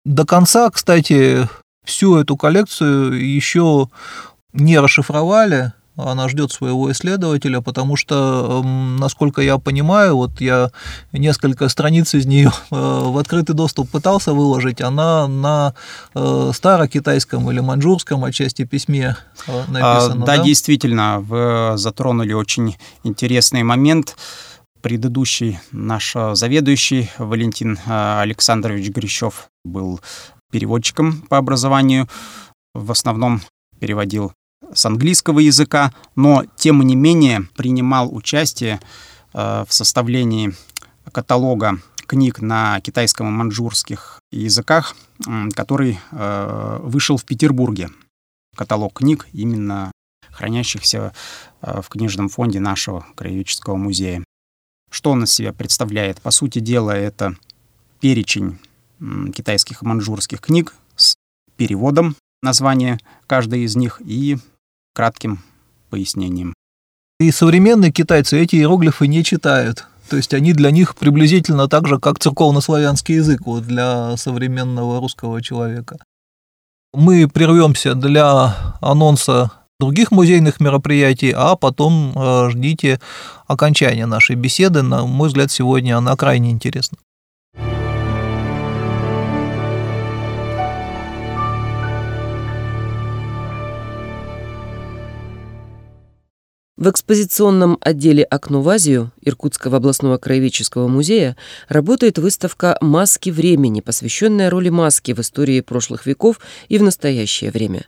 До 0.04 0.26
конца, 0.26 0.70
кстати, 0.70 1.48
всю 1.84 2.16
эту 2.16 2.36
коллекцию 2.36 3.12
еще 3.12 3.88
не 4.52 4.78
расшифровали, 4.78 5.72
она 5.96 6.28
ждет 6.28 6.50
своего 6.50 6.90
исследователя, 6.90 7.60
потому 7.60 7.96
что, 7.96 8.62
насколько 8.64 9.40
я 9.40 9.58
понимаю, 9.58 10.16
вот 10.16 10.40
я 10.40 10.70
несколько 11.12 11.68
страниц 11.68 12.14
из 12.14 12.26
нее 12.26 12.50
э, 12.70 12.74
в 12.74 13.16
открытый 13.16 13.54
доступ 13.54 13.90
пытался 13.90 14.32
выложить, 14.32 14.80
она 14.80 15.28
на 15.28 15.74
э, 16.14 16.50
старокитайском 16.52 17.48
или 17.50 17.60
маньчжурском 17.60 18.24
отчасти 18.24 18.64
письме 18.64 19.16
э, 19.46 19.58
написана. 19.68 20.24
А, 20.24 20.26
да, 20.26 20.36
да, 20.36 20.38
действительно, 20.38 21.20
вы 21.20 21.78
затронули 21.78 22.32
очень 22.32 22.76
интересный 23.04 23.62
момент 23.62 24.16
предыдущий 24.84 25.58
наш 25.72 26.14
заведующий 26.34 27.08
Валентин 27.16 27.78
Александрович 27.86 28.90
Грищев 28.90 29.48
был 29.64 29.98
переводчиком 30.52 31.22
по 31.22 31.38
образованию, 31.38 32.06
в 32.74 32.92
основном 32.92 33.40
переводил 33.80 34.34
с 34.74 34.84
английского 34.84 35.38
языка, 35.38 35.94
но 36.16 36.44
тем 36.56 36.82
не 36.82 36.96
менее 36.96 37.48
принимал 37.56 38.14
участие 38.14 38.78
э, 39.32 39.64
в 39.66 39.72
составлении 39.72 40.52
каталога 41.12 41.78
книг 42.06 42.42
на 42.42 42.78
китайском 42.82 43.28
и 43.28 43.30
маньчжурских 43.30 44.20
языках, 44.32 44.94
который 45.54 45.98
э, 46.10 46.78
вышел 46.82 47.16
в 47.16 47.24
Петербурге. 47.24 47.88
Каталог 48.54 48.92
книг, 48.98 49.28
именно 49.32 49.92
хранящихся 50.30 51.14
э, 51.62 51.80
в 51.80 51.88
книжном 51.88 52.28
фонде 52.28 52.60
нашего 52.60 53.06
краеведческого 53.16 53.76
музея. 53.76 54.22
Что 54.94 55.10
он 55.10 55.24
из 55.24 55.32
себя 55.32 55.52
представляет? 55.52 56.22
По 56.22 56.30
сути 56.30 56.60
дела, 56.60 56.92
это 56.92 57.34
перечень 57.98 58.60
китайских 59.34 59.82
и 59.82 59.86
маньчжурских 59.86 60.40
книг 60.40 60.72
с 60.94 61.16
переводом 61.56 62.14
названия 62.42 63.00
каждой 63.26 63.64
из 63.64 63.74
них 63.74 64.00
и 64.04 64.38
кратким 64.94 65.42
пояснением. 65.90 66.54
И 67.18 67.32
современные 67.32 67.90
китайцы 67.90 68.40
эти 68.40 68.54
иероглифы 68.54 69.08
не 69.08 69.24
читают. 69.24 69.88
То 70.08 70.16
есть 70.16 70.32
они 70.32 70.52
для 70.52 70.70
них 70.70 70.94
приблизительно 70.94 71.66
так 71.66 71.88
же, 71.88 71.98
как 71.98 72.20
церковнославянский 72.20 73.16
язык 73.16 73.40
вот 73.46 73.64
для 73.64 74.16
современного 74.16 75.00
русского 75.00 75.42
человека. 75.42 75.98
Мы 76.92 77.28
прервемся 77.28 77.96
для 77.96 78.76
анонса 78.80 79.50
других 79.80 80.10
музейных 80.10 80.60
мероприятий, 80.60 81.32
а 81.34 81.56
потом 81.56 82.12
э, 82.14 82.50
ждите 82.50 83.00
окончания 83.46 84.06
нашей 84.06 84.36
беседы. 84.36 84.82
На 84.82 85.04
мой 85.04 85.28
взгляд, 85.28 85.50
сегодня 85.50 85.96
она 85.98 86.16
крайне 86.16 86.50
интересна. 86.50 86.98
В 96.76 96.90
экспозиционном 96.90 97.78
отделе 97.80 98.24
«Окно 98.24 98.60
в 98.60 98.68
Азию» 98.68 99.12
Иркутского 99.22 99.76
областного 99.76 100.18
краеведческого 100.18 100.88
музея 100.88 101.36
работает 101.68 102.18
выставка 102.18 102.76
«Маски 102.80 103.30
времени», 103.30 103.80
посвященная 103.80 104.50
роли 104.50 104.70
маски 104.70 105.12
в 105.12 105.20
истории 105.20 105.60
прошлых 105.60 106.04
веков 106.04 106.40
и 106.68 106.78
в 106.78 106.82
настоящее 106.82 107.52
время. 107.52 107.86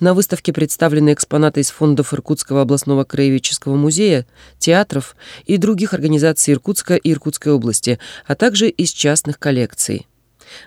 На 0.00 0.12
выставке 0.12 0.52
представлены 0.52 1.14
экспонаты 1.14 1.60
из 1.60 1.70
фондов 1.70 2.12
Иркутского 2.12 2.60
областного 2.60 3.04
краеведческого 3.04 3.74
музея, 3.74 4.26
театров 4.58 5.16
и 5.46 5.56
других 5.56 5.94
организаций 5.94 6.52
Иркутска 6.52 6.96
и 6.96 7.12
Иркутской 7.12 7.52
области, 7.52 7.98
а 8.26 8.34
также 8.34 8.68
из 8.68 8.90
частных 8.90 9.38
коллекций. 9.38 10.06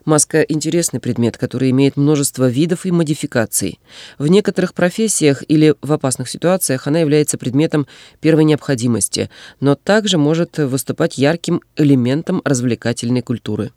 Маска– 0.05 0.41
интересный 0.49 0.99
предмет, 0.99 1.37
который 1.37 1.69
имеет 1.71 1.97
множество 1.97 2.47
видов 2.49 2.85
и 2.85 2.91
модификаций. 2.91 3.79
В 4.17 4.27
некоторых 4.27 4.73
профессиях 4.73 5.43
или 5.47 5.75
в 5.81 5.91
опасных 5.91 6.29
ситуациях 6.29 6.87
она 6.87 6.99
является 6.99 7.37
предметом 7.37 7.87
первой 8.21 8.43
необходимости, 8.43 9.29
но 9.59 9.75
также 9.75 10.17
может 10.17 10.57
выступать 10.57 11.17
ярким 11.17 11.61
элементом 11.75 12.41
развлекательной 12.45 13.21
культуры. 13.21 13.71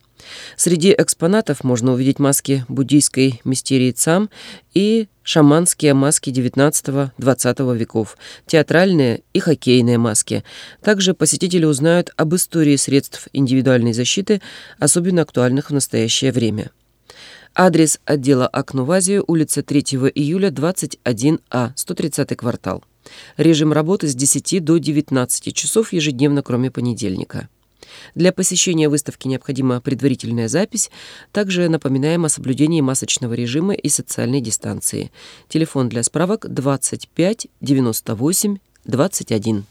Среди 0.56 0.94
экспонатов 0.96 1.64
можно 1.64 1.92
увидеть 1.92 2.18
маски 2.18 2.64
буддийской 2.68 3.40
мистерии 3.44 3.90
Цам 3.90 4.30
и 4.74 5.08
шаманские 5.22 5.94
маски 5.94 6.30
XIX-XX 6.30 7.76
веков, 7.76 8.16
театральные 8.46 9.22
и 9.32 9.40
хоккейные 9.40 9.98
маски. 9.98 10.44
Также 10.82 11.14
посетители 11.14 11.64
узнают 11.64 12.10
об 12.16 12.34
истории 12.34 12.76
средств 12.76 13.28
индивидуальной 13.32 13.92
защиты, 13.92 14.40
особенно 14.78 15.22
актуальных 15.22 15.70
в 15.70 15.74
настоящее 15.74 16.32
время. 16.32 16.70
Адрес 17.54 18.00
отдела 18.06 18.46
«Окно 18.46 18.84
в 18.84 18.90
Азию», 18.90 19.24
улица 19.26 19.62
3 19.62 19.80
июля, 20.14 20.48
21А, 20.48 21.72
130 21.76 22.34
квартал. 22.36 22.82
Режим 23.36 23.72
работы 23.72 24.08
с 24.08 24.14
10 24.14 24.64
до 24.64 24.78
19 24.78 25.54
часов 25.54 25.92
ежедневно, 25.92 26.42
кроме 26.42 26.70
понедельника. 26.70 27.48
Для 28.14 28.32
посещения 28.32 28.88
выставки 28.88 29.28
необходима 29.28 29.80
предварительная 29.80 30.48
запись. 30.48 30.90
Также 31.32 31.68
напоминаем 31.68 32.24
о 32.24 32.28
соблюдении 32.28 32.80
масочного 32.80 33.34
режима 33.34 33.74
и 33.74 33.88
социальной 33.88 34.40
дистанции. 34.40 35.10
Телефон 35.48 35.88
для 35.88 36.02
справок 36.02 36.46
25 36.48 37.46
98 37.60 38.58
21. 38.84 39.64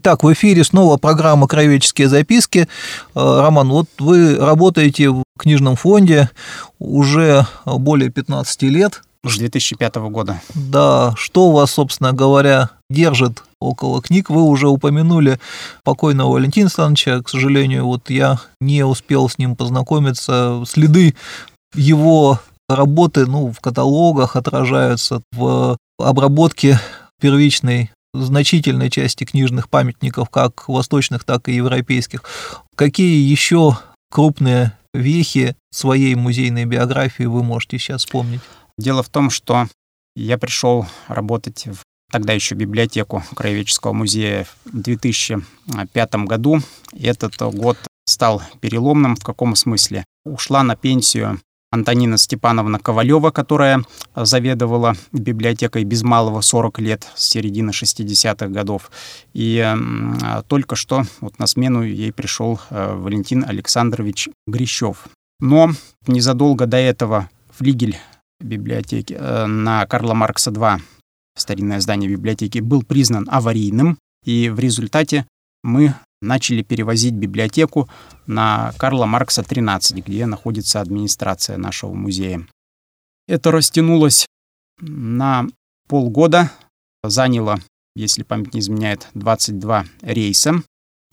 Итак, 0.00 0.22
в 0.22 0.32
эфире 0.32 0.62
снова 0.62 0.96
программа 0.96 1.48
«Краеведческие 1.48 2.08
записки». 2.08 2.68
Э, 3.16 3.40
Роман, 3.40 3.68
вот 3.68 3.88
вы 3.98 4.36
работаете 4.36 5.10
в 5.10 5.24
книжном 5.36 5.74
фонде 5.74 6.30
уже 6.78 7.44
более 7.64 8.08
15 8.08 8.62
лет. 8.62 9.02
С 9.24 9.36
2005 9.36 9.96
года. 9.96 10.40
Да, 10.54 11.14
что 11.16 11.50
вас, 11.50 11.72
собственно 11.72 12.12
говоря, 12.12 12.70
держит 12.88 13.42
около 13.60 14.00
книг? 14.00 14.30
Вы 14.30 14.42
уже 14.42 14.68
упомянули 14.68 15.40
покойного 15.82 16.34
Валентина 16.34 16.66
Александровича. 16.66 17.20
К 17.20 17.28
сожалению, 17.28 17.84
вот 17.86 18.08
я 18.08 18.38
не 18.60 18.84
успел 18.84 19.28
с 19.28 19.36
ним 19.36 19.56
познакомиться. 19.56 20.62
Следы 20.64 21.16
его 21.74 22.38
работы 22.68 23.26
ну, 23.26 23.52
в 23.52 23.58
каталогах 23.58 24.36
отражаются, 24.36 25.22
в 25.32 25.76
обработке 25.98 26.78
первичной 27.20 27.90
значительной 28.22 28.90
части 28.90 29.24
книжных 29.24 29.68
памятников, 29.68 30.30
как 30.30 30.68
восточных, 30.68 31.24
так 31.24 31.48
и 31.48 31.54
европейских. 31.54 32.24
Какие 32.76 33.28
еще 33.28 33.78
крупные 34.10 34.72
вехи 34.94 35.56
своей 35.70 36.14
музейной 36.14 36.64
биографии 36.64 37.24
вы 37.24 37.42
можете 37.42 37.78
сейчас 37.78 38.04
вспомнить? 38.04 38.40
Дело 38.78 39.02
в 39.02 39.08
том, 39.08 39.30
что 39.30 39.68
я 40.16 40.38
пришел 40.38 40.86
работать 41.08 41.66
в 41.66 41.82
тогда 42.10 42.32
еще 42.32 42.54
библиотеку 42.54 43.22
Краеведческого 43.34 43.92
музея 43.92 44.46
в 44.64 44.80
2005 44.80 46.14
году. 46.26 46.60
Этот 46.92 47.36
год 47.54 47.76
стал 48.06 48.42
переломным 48.60 49.16
в 49.16 49.22
каком 49.22 49.54
смысле? 49.54 50.04
Ушла 50.24 50.62
на 50.62 50.76
пенсию 50.76 51.40
Антонина 51.70 52.16
Степановна 52.16 52.78
Ковалева, 52.78 53.30
которая 53.30 53.84
заведовала 54.14 54.96
библиотекой 55.12 55.84
без 55.84 56.02
малого 56.02 56.40
40 56.40 56.78
лет 56.78 57.06
с 57.14 57.28
середины 57.28 57.70
60-х 57.70 58.48
годов. 58.48 58.90
И 59.34 59.58
э, 59.58 60.42
только 60.46 60.76
что 60.76 61.04
вот 61.20 61.38
на 61.38 61.46
смену 61.46 61.82
ей 61.82 62.12
пришел 62.12 62.58
э, 62.70 62.94
Валентин 62.94 63.44
Александрович 63.44 64.28
Грищев. 64.46 65.08
Но 65.40 65.70
незадолго 66.06 66.66
до 66.66 66.78
этого 66.78 67.28
флигель 67.50 67.98
библиотеки 68.40 69.16
э, 69.18 69.46
на 69.46 69.84
Карла 69.86 70.14
Маркса 70.14 70.50
2, 70.50 70.80
старинное 71.36 71.80
здание 71.80 72.10
библиотеки, 72.10 72.60
был 72.60 72.82
признан 72.82 73.28
аварийным, 73.30 73.98
и 74.24 74.48
в 74.48 74.58
результате 74.58 75.26
мы 75.62 75.94
начали 76.20 76.62
перевозить 76.62 77.14
библиотеку 77.14 77.88
на 78.26 78.72
Карла 78.78 79.06
Маркса 79.06 79.42
13, 79.42 80.04
где 80.04 80.26
находится 80.26 80.80
администрация 80.80 81.56
нашего 81.56 81.94
музея. 81.94 82.46
Это 83.26 83.50
растянулось 83.50 84.26
на 84.80 85.46
полгода, 85.88 86.50
заняло, 87.02 87.60
если 87.94 88.22
память 88.22 88.54
не 88.54 88.60
изменяет, 88.60 89.08
22 89.14 89.84
рейса. 90.02 90.62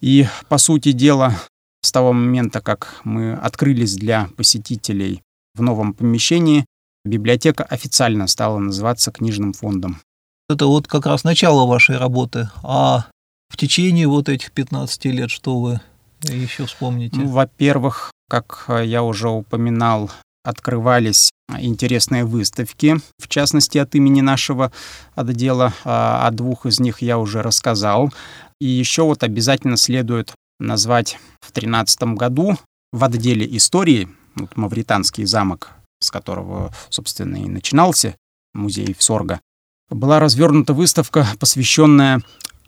И, 0.01 0.27
по 0.49 0.57
сути 0.57 0.91
дела, 0.91 1.35
с 1.81 1.91
того 1.91 2.13
момента, 2.13 2.61
как 2.61 2.99
мы 3.03 3.33
открылись 3.33 3.95
для 3.95 4.29
посетителей 4.37 5.21
в 5.53 5.61
новом 5.61 5.93
помещении, 5.93 6.65
библиотека 7.05 7.63
официально 7.63 8.27
стала 8.27 8.59
называться 8.59 9.11
книжным 9.11 9.53
фондом. 9.53 10.01
Это 10.49 10.65
вот 10.67 10.87
как 10.87 11.05
раз 11.05 11.23
начало 11.23 11.65
вашей 11.65 11.97
работы. 11.97 12.49
А 12.63 13.07
в 13.49 13.57
течение 13.57 14.07
вот 14.07 14.29
этих 14.29 14.51
15 14.51 15.05
лет 15.05 15.29
что 15.29 15.59
вы 15.59 15.81
еще 16.21 16.65
вспомните? 16.65 17.17
Ну, 17.17 17.27
во-первых, 17.27 18.11
как 18.29 18.65
я 18.83 19.03
уже 19.03 19.29
упоминал, 19.29 20.11
открывались 20.43 21.31
интересные 21.57 22.25
выставки, 22.25 22.97
в 23.19 23.27
частности, 23.27 23.77
от 23.77 23.95
имени 23.95 24.21
нашего 24.21 24.71
отдела. 25.15 25.73
А, 25.83 26.27
о 26.27 26.31
двух 26.31 26.65
из 26.65 26.79
них 26.79 27.01
я 27.01 27.17
уже 27.17 27.41
рассказал. 27.41 28.13
И 28.59 28.65
еще 28.65 29.03
вот 29.03 29.23
обязательно 29.23 29.77
следует 29.77 30.33
назвать 30.59 31.17
в 31.41 31.51
2013 31.51 32.03
году 32.15 32.57
в 32.91 33.03
отделе 33.03 33.45
истории, 33.57 34.07
вот 34.35 34.55
Мавританский 34.55 35.25
замок, 35.25 35.71
с 35.99 36.11
которого, 36.11 36.73
собственно, 36.89 37.37
и 37.37 37.49
начинался 37.49 38.15
музей 38.53 38.95
в 38.97 39.03
Сорго, 39.03 39.41
была 39.89 40.19
развернута 40.19 40.73
выставка, 40.73 41.27
посвященная 41.39 42.21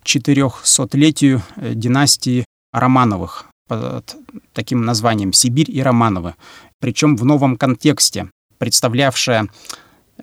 400-летию 0.08 1.44
э, 1.58 1.74
династии 1.74 2.46
Романовых 2.72 3.46
под 3.68 4.16
таким 4.54 4.86
названием 4.86 5.34
«Сибирь 5.34 5.70
и 5.70 5.82
Романовы», 5.82 6.36
причем 6.80 7.18
в 7.18 7.26
новом 7.26 7.58
контексте, 7.58 8.30
представлявшая 8.58 9.50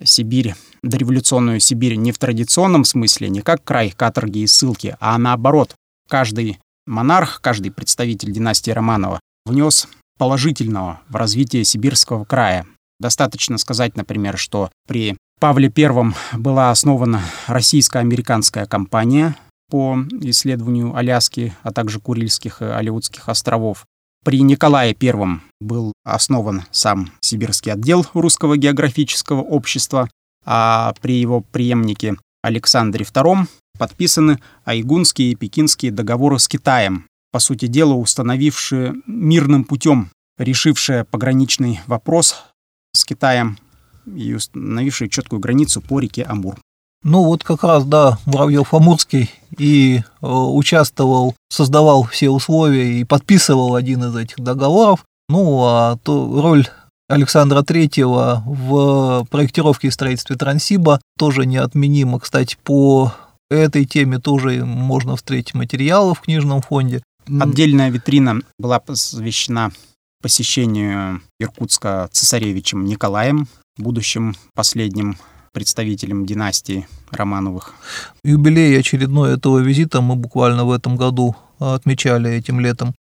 Сибирь, 0.02 0.54
дореволюционную 0.82 1.60
Сибирь 1.60 1.96
не 1.96 2.12
в 2.12 2.18
традиционном 2.18 2.84
смысле, 2.84 3.28
не 3.28 3.42
как 3.42 3.62
край 3.62 3.90
каторги 3.90 4.38
и 4.38 4.46
ссылки, 4.46 4.96
а 4.98 5.18
наоборот, 5.18 5.74
каждый 6.08 6.58
монарх, 6.86 7.40
каждый 7.40 7.70
представитель 7.70 8.32
династии 8.32 8.70
Романова 8.70 9.20
внес 9.46 9.88
положительного 10.18 11.00
в 11.08 11.16
развитие 11.16 11.64
сибирского 11.64 12.24
края. 12.24 12.66
Достаточно 13.00 13.58
сказать, 13.58 13.96
например, 13.96 14.38
что 14.38 14.70
при 14.86 15.16
Павле 15.40 15.72
I 15.76 16.14
была 16.38 16.70
основана 16.70 17.22
российско-американская 17.48 18.66
компания, 18.66 19.36
по 19.70 19.98
исследованию 20.20 20.94
Аляски, 20.94 21.54
а 21.62 21.72
также 21.72 22.00
Курильских 22.00 22.62
и 22.62 22.66
Алеутских 22.66 23.28
островов. 23.28 23.86
При 24.24 24.40
Николае 24.40 24.96
I 25.00 25.40
был 25.60 25.92
основан 26.04 26.62
сам 26.70 27.12
Сибирский 27.20 27.72
отдел 27.72 28.06
Русского 28.14 28.56
географического 28.56 29.42
общества, 29.42 30.08
а 30.46 30.94
при 31.00 31.20
его 31.20 31.40
преемнике 31.40 32.16
Александре 32.42 33.04
II 33.04 33.46
подписаны 33.78 34.40
Айгунские 34.64 35.32
и 35.32 35.34
Пекинские 35.34 35.92
договоры 35.92 36.38
с 36.38 36.48
Китаем, 36.48 37.06
по 37.32 37.38
сути 37.38 37.66
дела 37.66 37.94
установившие 37.94 38.94
мирным 39.06 39.64
путем, 39.64 40.10
решившие 40.38 41.04
пограничный 41.04 41.80
вопрос 41.86 42.44
с 42.92 43.04
Китаем 43.04 43.58
и 44.06 44.34
установившие 44.34 45.08
четкую 45.08 45.40
границу 45.40 45.80
по 45.80 46.00
реке 46.00 46.22
Амур. 46.22 46.56
Ну 47.04 47.22
вот 47.22 47.44
как 47.44 47.62
раз, 47.62 47.84
да, 47.84 48.18
Муравьев-Амурский 48.24 49.30
и 49.58 49.98
э, 49.98 50.26
участвовал, 50.26 51.34
создавал 51.50 52.04
все 52.04 52.30
условия 52.30 52.98
и 52.98 53.04
подписывал 53.04 53.74
один 53.74 54.04
из 54.04 54.16
этих 54.16 54.40
договоров. 54.40 55.04
Ну 55.28 55.64
а 55.64 55.98
то 56.02 56.40
роль 56.40 56.66
Александра 57.08 57.62
Третьего 57.62 58.42
в 58.46 59.26
проектировке 59.30 59.88
и 59.88 59.90
строительстве 59.90 60.36
Транссиба 60.36 61.00
тоже 61.18 61.44
неотменима. 61.44 62.20
Кстати, 62.20 62.56
по 62.64 63.12
этой 63.50 63.84
теме 63.84 64.18
тоже 64.18 64.64
можно 64.64 65.16
встретить 65.16 65.52
материалы 65.52 66.14
в 66.14 66.20
книжном 66.20 66.62
фонде. 66.62 67.02
Отдельная 67.28 67.90
витрина 67.90 68.40
была 68.58 68.80
посвящена 68.80 69.72
посещению 70.22 71.20
Иркутска 71.38 72.08
цесаревичем 72.10 72.86
Николаем, 72.86 73.46
будущим 73.76 74.34
последним 74.54 75.18
представителем 75.54 76.26
династии 76.26 76.86
Романовых. 77.10 77.74
Юбилей 78.24 78.78
очередной 78.78 79.34
этого 79.34 79.60
визита 79.60 80.02
мы 80.02 80.16
буквально 80.16 80.64
в 80.64 80.72
этом 80.72 80.96
году 80.96 81.36
отмечали 81.58 82.30
этим 82.30 82.60
летом. 82.60 82.94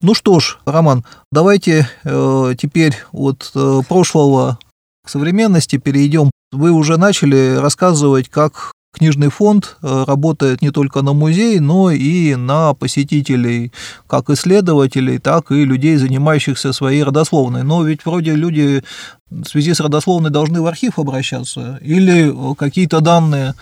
Ну 0.00 0.14
что 0.14 0.40
ж, 0.40 0.58
Роман, 0.64 1.04
давайте 1.30 1.88
э, 2.04 2.54
теперь 2.58 2.96
от 3.12 3.50
э, 3.54 3.80
прошлого 3.88 4.58
к 5.04 5.10
современности 5.10 5.76
перейдем. 5.76 6.30
Вы 6.50 6.70
уже 6.70 6.96
начали 6.96 7.56
рассказывать, 7.56 8.28
как 8.28 8.72
книжный 8.92 9.28
фонд 9.28 9.76
э, 9.82 10.04
работает 10.06 10.62
не 10.62 10.70
только 10.70 11.02
на 11.02 11.12
музей, 11.12 11.60
но 11.60 11.90
и 11.90 12.34
на 12.34 12.74
посетителей, 12.74 13.72
как 14.06 14.30
исследователей, 14.30 15.18
так 15.18 15.50
и 15.50 15.64
людей, 15.64 15.96
занимающихся 15.96 16.72
своей 16.72 17.02
родословной. 17.02 17.62
Но 17.62 17.82
ведь 17.82 18.04
вроде 18.04 18.34
люди 18.34 18.82
в 19.30 19.44
связи 19.44 19.74
с 19.74 19.80
родословной 19.80 20.30
должны 20.30 20.62
в 20.62 20.66
архив 20.66 20.98
обращаться 20.98 21.78
или 21.82 22.34
какие-то 22.56 23.00
данные 23.00 23.54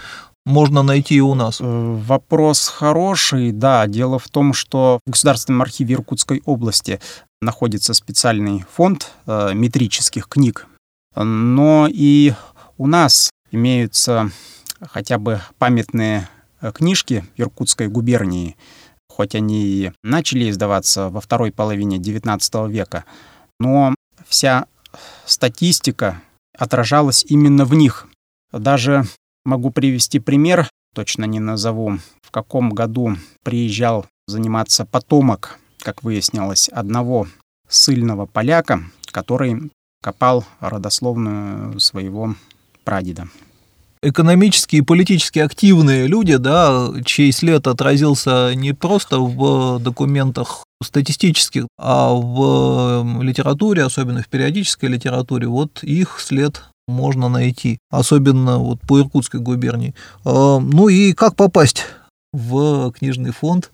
можно 0.47 0.83
найти 0.83 1.17
и 1.17 1.21
у 1.21 1.35
нас? 1.35 1.61
Э, 1.61 1.65
вопрос 1.65 2.69
хороший, 2.69 3.51
да. 3.51 3.87
Дело 3.87 4.19
в 4.19 4.29
том, 4.29 4.55
что 4.55 5.01
в 5.05 5.11
Государственном 5.11 5.63
архиве 5.63 5.97
Иркутской 5.97 6.41
области 6.45 7.01
находится 7.43 7.93
специальный 7.95 8.65
фонд 8.73 9.11
э, 9.27 9.53
метрических 9.55 10.29
книг, 10.29 10.67
но 11.17 11.89
и 11.91 12.33
у 12.79 12.87
нас 12.87 13.31
имеются 13.51 14.31
хотя 14.91 15.19
бы 15.19 15.41
памятные 15.59 16.29
э, 16.61 16.73
книжки 16.73 17.25
Иркутской 17.37 17.89
губернии, 17.89 18.57
хоть 19.09 19.35
они 19.35 19.65
и 19.65 19.93
начали 20.03 20.51
издаваться 20.51 21.09
во 21.09 21.21
второй 21.21 21.53
половине 21.53 21.99
XIX 21.99 22.71
века, 22.71 23.05
но 23.59 23.95
вся 24.27 24.67
статистика 25.25 26.21
отражалась 26.57 27.25
именно 27.25 27.65
в 27.65 27.75
них. 27.75 28.07
Даже 28.53 29.05
могу 29.45 29.71
привести 29.71 30.19
пример, 30.19 30.69
точно 30.95 31.25
не 31.25 31.41
назову, 31.41 31.99
в 32.23 32.31
каком 32.31 32.71
году 32.71 33.17
приезжал 33.43 34.07
заниматься 34.27 34.85
потомок, 34.85 35.59
как 35.79 36.03
выяснилось, 36.03 36.69
одного 36.69 37.29
сыльного 37.69 38.27
поляка, 38.27 38.83
который 39.07 39.71
копал 40.03 40.45
родословную 40.61 41.79
своего 41.81 42.35
прадеда. 42.85 43.29
Экономически 44.09 44.77
и 44.77 44.83
политически 44.83 45.41
активные 45.41 46.07
люди, 46.07 46.37
да, 46.37 46.89
чей 47.05 47.33
след 47.33 47.67
отразился 47.67 48.55
не 48.55 48.73
просто 48.73 49.19
в 49.19 49.79
документах 49.81 50.65
статистических, 50.83 51.67
а 51.79 52.13
в 52.13 53.23
литературе, 53.23 53.85
особенно 53.85 54.23
в 54.23 54.29
периодической 54.29 54.89
литературе, 54.89 55.49
вот 55.49 55.83
их 55.83 56.21
след 56.21 56.63
можно 56.87 57.29
найти, 57.29 57.79
особенно 57.91 58.59
вот 58.59 58.81
по 58.81 59.01
Иркутской 59.01 59.41
губернии. 59.41 59.95
А, 60.25 60.61
ну 60.61 60.89
и 60.89 61.13
как 61.13 61.35
попасть 61.35 61.85
в 62.33 62.93
книжный 62.93 63.33
фонд 63.33 63.71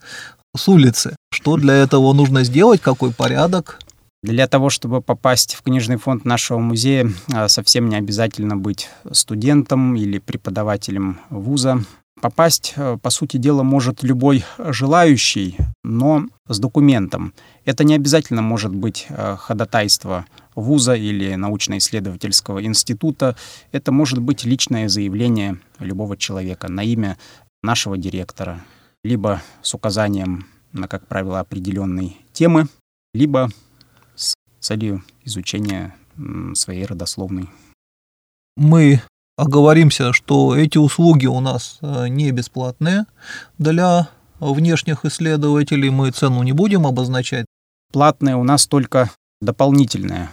с 0.56 0.68
улицы? 0.68 1.16
Что 1.32 1.56
для 1.56 1.74
этого 1.74 2.12
нужно 2.12 2.44
сделать, 2.44 2.80
какой 2.80 3.12
порядок? 3.12 3.80
Для 4.22 4.46
того, 4.46 4.70
чтобы 4.70 5.00
попасть 5.00 5.54
в 5.54 5.62
книжный 5.62 5.96
фонд 5.96 6.24
нашего 6.24 6.58
музея, 6.58 7.10
а, 7.32 7.48
совсем 7.48 7.88
не 7.88 7.96
обязательно 7.96 8.56
быть 8.56 8.88
студентом 9.10 9.96
или 9.96 10.18
преподавателем 10.18 11.18
вуза. 11.28 11.84
Попасть, 12.20 12.74
э, 12.76 12.98
по 13.02 13.10
сути 13.10 13.36
дела, 13.36 13.64
может 13.64 14.04
любой 14.04 14.44
желающий, 14.58 15.56
но 15.82 16.26
с 16.46 16.60
документом. 16.60 17.34
Это 17.64 17.82
не 17.82 17.96
обязательно 17.96 18.42
может 18.42 18.72
быть 18.72 19.06
э, 19.08 19.36
ходатайство 19.40 20.24
вуза 20.54 20.94
или 20.94 21.34
научно-исследовательского 21.34 22.64
института. 22.64 23.34
Это 23.72 23.90
может 23.90 24.20
быть 24.20 24.44
личное 24.44 24.88
заявление 24.88 25.58
любого 25.80 26.16
человека 26.16 26.68
на 26.70 26.84
имя 26.84 27.18
нашего 27.64 27.98
директора, 27.98 28.60
либо 29.02 29.42
с 29.62 29.74
указанием 29.74 30.46
на, 30.72 30.86
как 30.86 31.08
правило, 31.08 31.40
определенной 31.40 32.18
темы, 32.32 32.68
либо 33.14 33.50
целью 34.62 35.02
изучения 35.24 35.94
своей 36.54 36.86
родословной. 36.86 37.48
Мы 38.56 39.02
оговоримся, 39.36 40.12
что 40.12 40.56
эти 40.56 40.78
услуги 40.78 41.26
у 41.26 41.40
нас 41.40 41.78
э, 41.80 42.08
не 42.08 42.30
бесплатные 42.30 43.06
для 43.58 44.08
внешних 44.40 45.04
исследователей. 45.04 45.90
Мы 45.90 46.10
цену 46.10 46.42
не 46.42 46.52
будем 46.52 46.86
обозначать. 46.86 47.46
Платные 47.92 48.36
у 48.36 48.44
нас 48.44 48.66
только 48.66 49.10
дополнительные 49.40 50.30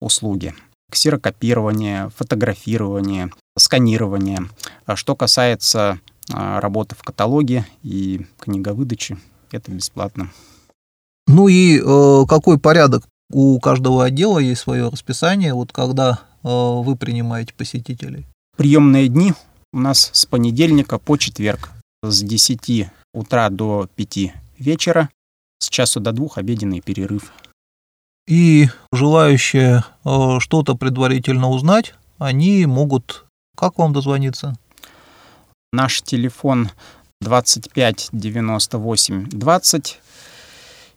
услуги. 0.00 0.54
Ксерокопирование, 0.90 2.10
фотографирование, 2.10 3.30
сканирование. 3.56 4.40
А 4.84 4.96
что 4.96 5.16
касается 5.16 6.00
а, 6.32 6.60
работы 6.60 6.94
в 6.94 7.02
каталоге 7.02 7.66
и 7.82 8.26
книговыдачи, 8.38 9.18
это 9.50 9.70
бесплатно. 9.72 10.30
Ну 11.26 11.48
и 11.48 11.80
э, 11.80 12.26
какой 12.28 12.58
порядок? 12.58 13.04
У 13.30 13.58
каждого 13.60 14.04
отдела 14.04 14.38
есть 14.38 14.62
свое 14.62 14.88
расписание. 14.88 15.54
Вот 15.54 15.72
когда 15.72 16.20
э, 16.42 16.48
вы 16.48 16.96
принимаете 16.96 17.54
посетителей? 17.54 18.26
Приемные 18.56 19.08
дни 19.08 19.34
у 19.72 19.78
нас 19.78 20.10
с 20.12 20.26
понедельника 20.26 20.98
по 20.98 21.16
четверг 21.16 21.70
с 22.02 22.22
10 22.22 22.88
утра 23.12 23.50
до 23.50 23.88
5 23.96 24.18
вечера, 24.58 25.10
с 25.58 25.68
часу 25.68 26.00
до 26.00 26.12
двух 26.12 26.38
обеденный 26.38 26.80
перерыв. 26.80 27.32
И 28.28 28.68
желающие 28.92 29.84
э, 30.04 30.38
что-то 30.40 30.74
предварительно 30.74 31.50
узнать, 31.50 31.94
они 32.18 32.66
могут 32.66 33.26
как 33.56 33.78
вам 33.78 33.92
дозвониться? 33.94 34.54
Наш 35.72 36.02
телефон 36.02 36.70
25 37.22 38.10
98 38.12 39.28
20 39.30 40.00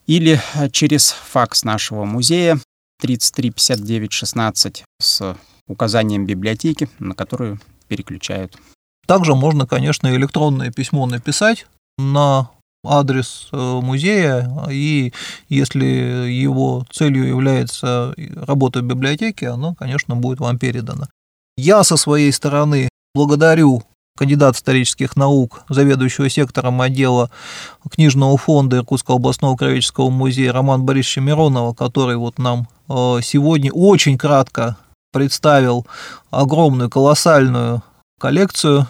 или 0.09 0.41
через 0.71 1.11
факс 1.11 1.63
нашего 1.63 2.03
музея 2.03 2.59
33 2.99 3.51
59 3.51 4.11
16 4.11 4.83
с 4.99 5.37
указанием 5.67 6.25
библиотеки, 6.25 6.89
на 6.97 7.13
которую 7.13 7.59
переключают. 7.87 8.57
Также 9.05 9.35
можно, 9.35 9.67
конечно, 9.67 10.07
электронное 10.07 10.71
письмо 10.71 11.05
написать 11.05 11.67
на 11.99 12.49
адрес 12.83 13.49
э, 13.51 13.55
музея, 13.55 14.51
и 14.71 15.13
если 15.47 15.85
его 15.85 16.87
целью 16.91 17.27
является 17.27 18.15
работа 18.35 18.79
в 18.79 18.85
библиотеке, 18.85 19.49
оно, 19.49 19.75
конечно, 19.75 20.15
будет 20.15 20.39
вам 20.39 20.57
передано. 20.57 21.07
Я 21.55 21.83
со 21.83 21.97
своей 21.97 22.31
стороны 22.31 22.89
благодарю 23.13 23.83
кандидат 24.19 24.57
исторических 24.57 25.15
наук, 25.15 25.63
заведующего 25.69 26.29
сектором 26.29 26.81
отдела 26.81 27.31
книжного 27.89 28.37
фонда 28.37 28.77
Иркутского 28.77 29.15
областного 29.15 29.55
краеведческого 29.55 30.09
музея 30.09 30.51
Роман 30.51 30.83
Борисовича 30.83 31.21
Миронова, 31.21 31.73
который 31.73 32.17
вот 32.17 32.37
нам 32.37 32.67
э, 32.89 33.21
сегодня 33.23 33.71
очень 33.71 34.17
кратко 34.17 34.75
представил 35.13 35.87
огромную, 36.31 36.89
колоссальную 36.89 37.81
коллекцию 38.19 38.87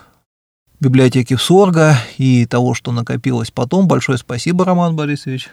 библиотеки 0.79 1.35
Сорга 1.35 1.95
и 2.17 2.47
того, 2.47 2.73
что 2.73 2.91
накопилось 2.91 3.51
потом. 3.51 3.87
Большое 3.87 4.17
спасибо, 4.17 4.65
Роман 4.65 4.95
Борисович. 4.95 5.49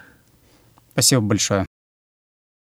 Спасибо 0.93 1.21
большое. 1.21 1.67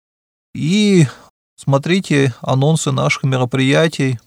и 0.54 1.08
смотрите 1.56 2.32
анонсы 2.40 2.92
наших 2.92 3.24
мероприятий 3.24 4.20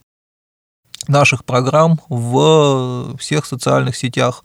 наших 1.07 1.45
программ 1.45 1.99
в 2.09 3.15
всех 3.17 3.45
социальных 3.45 3.95
сетях, 3.95 4.43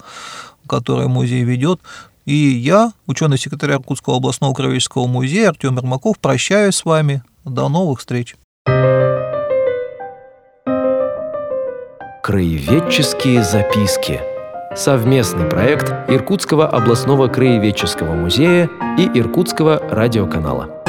которые 0.66 1.08
музей 1.08 1.42
ведет. 1.42 1.80
И 2.24 2.34
я, 2.34 2.92
ученый 3.06 3.38
секретарь 3.38 3.72
Иркутского 3.72 4.16
областного 4.16 4.54
краеведческого 4.54 5.06
музея 5.06 5.48
Артем 5.48 5.76
Ермаков, 5.76 6.18
прощаюсь 6.20 6.76
с 6.76 6.84
вами. 6.84 7.22
До 7.44 7.68
новых 7.68 7.98
встреч. 7.98 8.36
Краеведческие 12.22 13.42
записки. 13.42 14.20
Совместный 14.76 15.48
проект 15.50 15.92
Иркутского 16.08 16.68
областного 16.68 17.26
краеведческого 17.26 18.14
музея 18.14 18.70
и 18.96 19.18
Иркутского 19.18 19.82
радиоканала. 19.90 20.81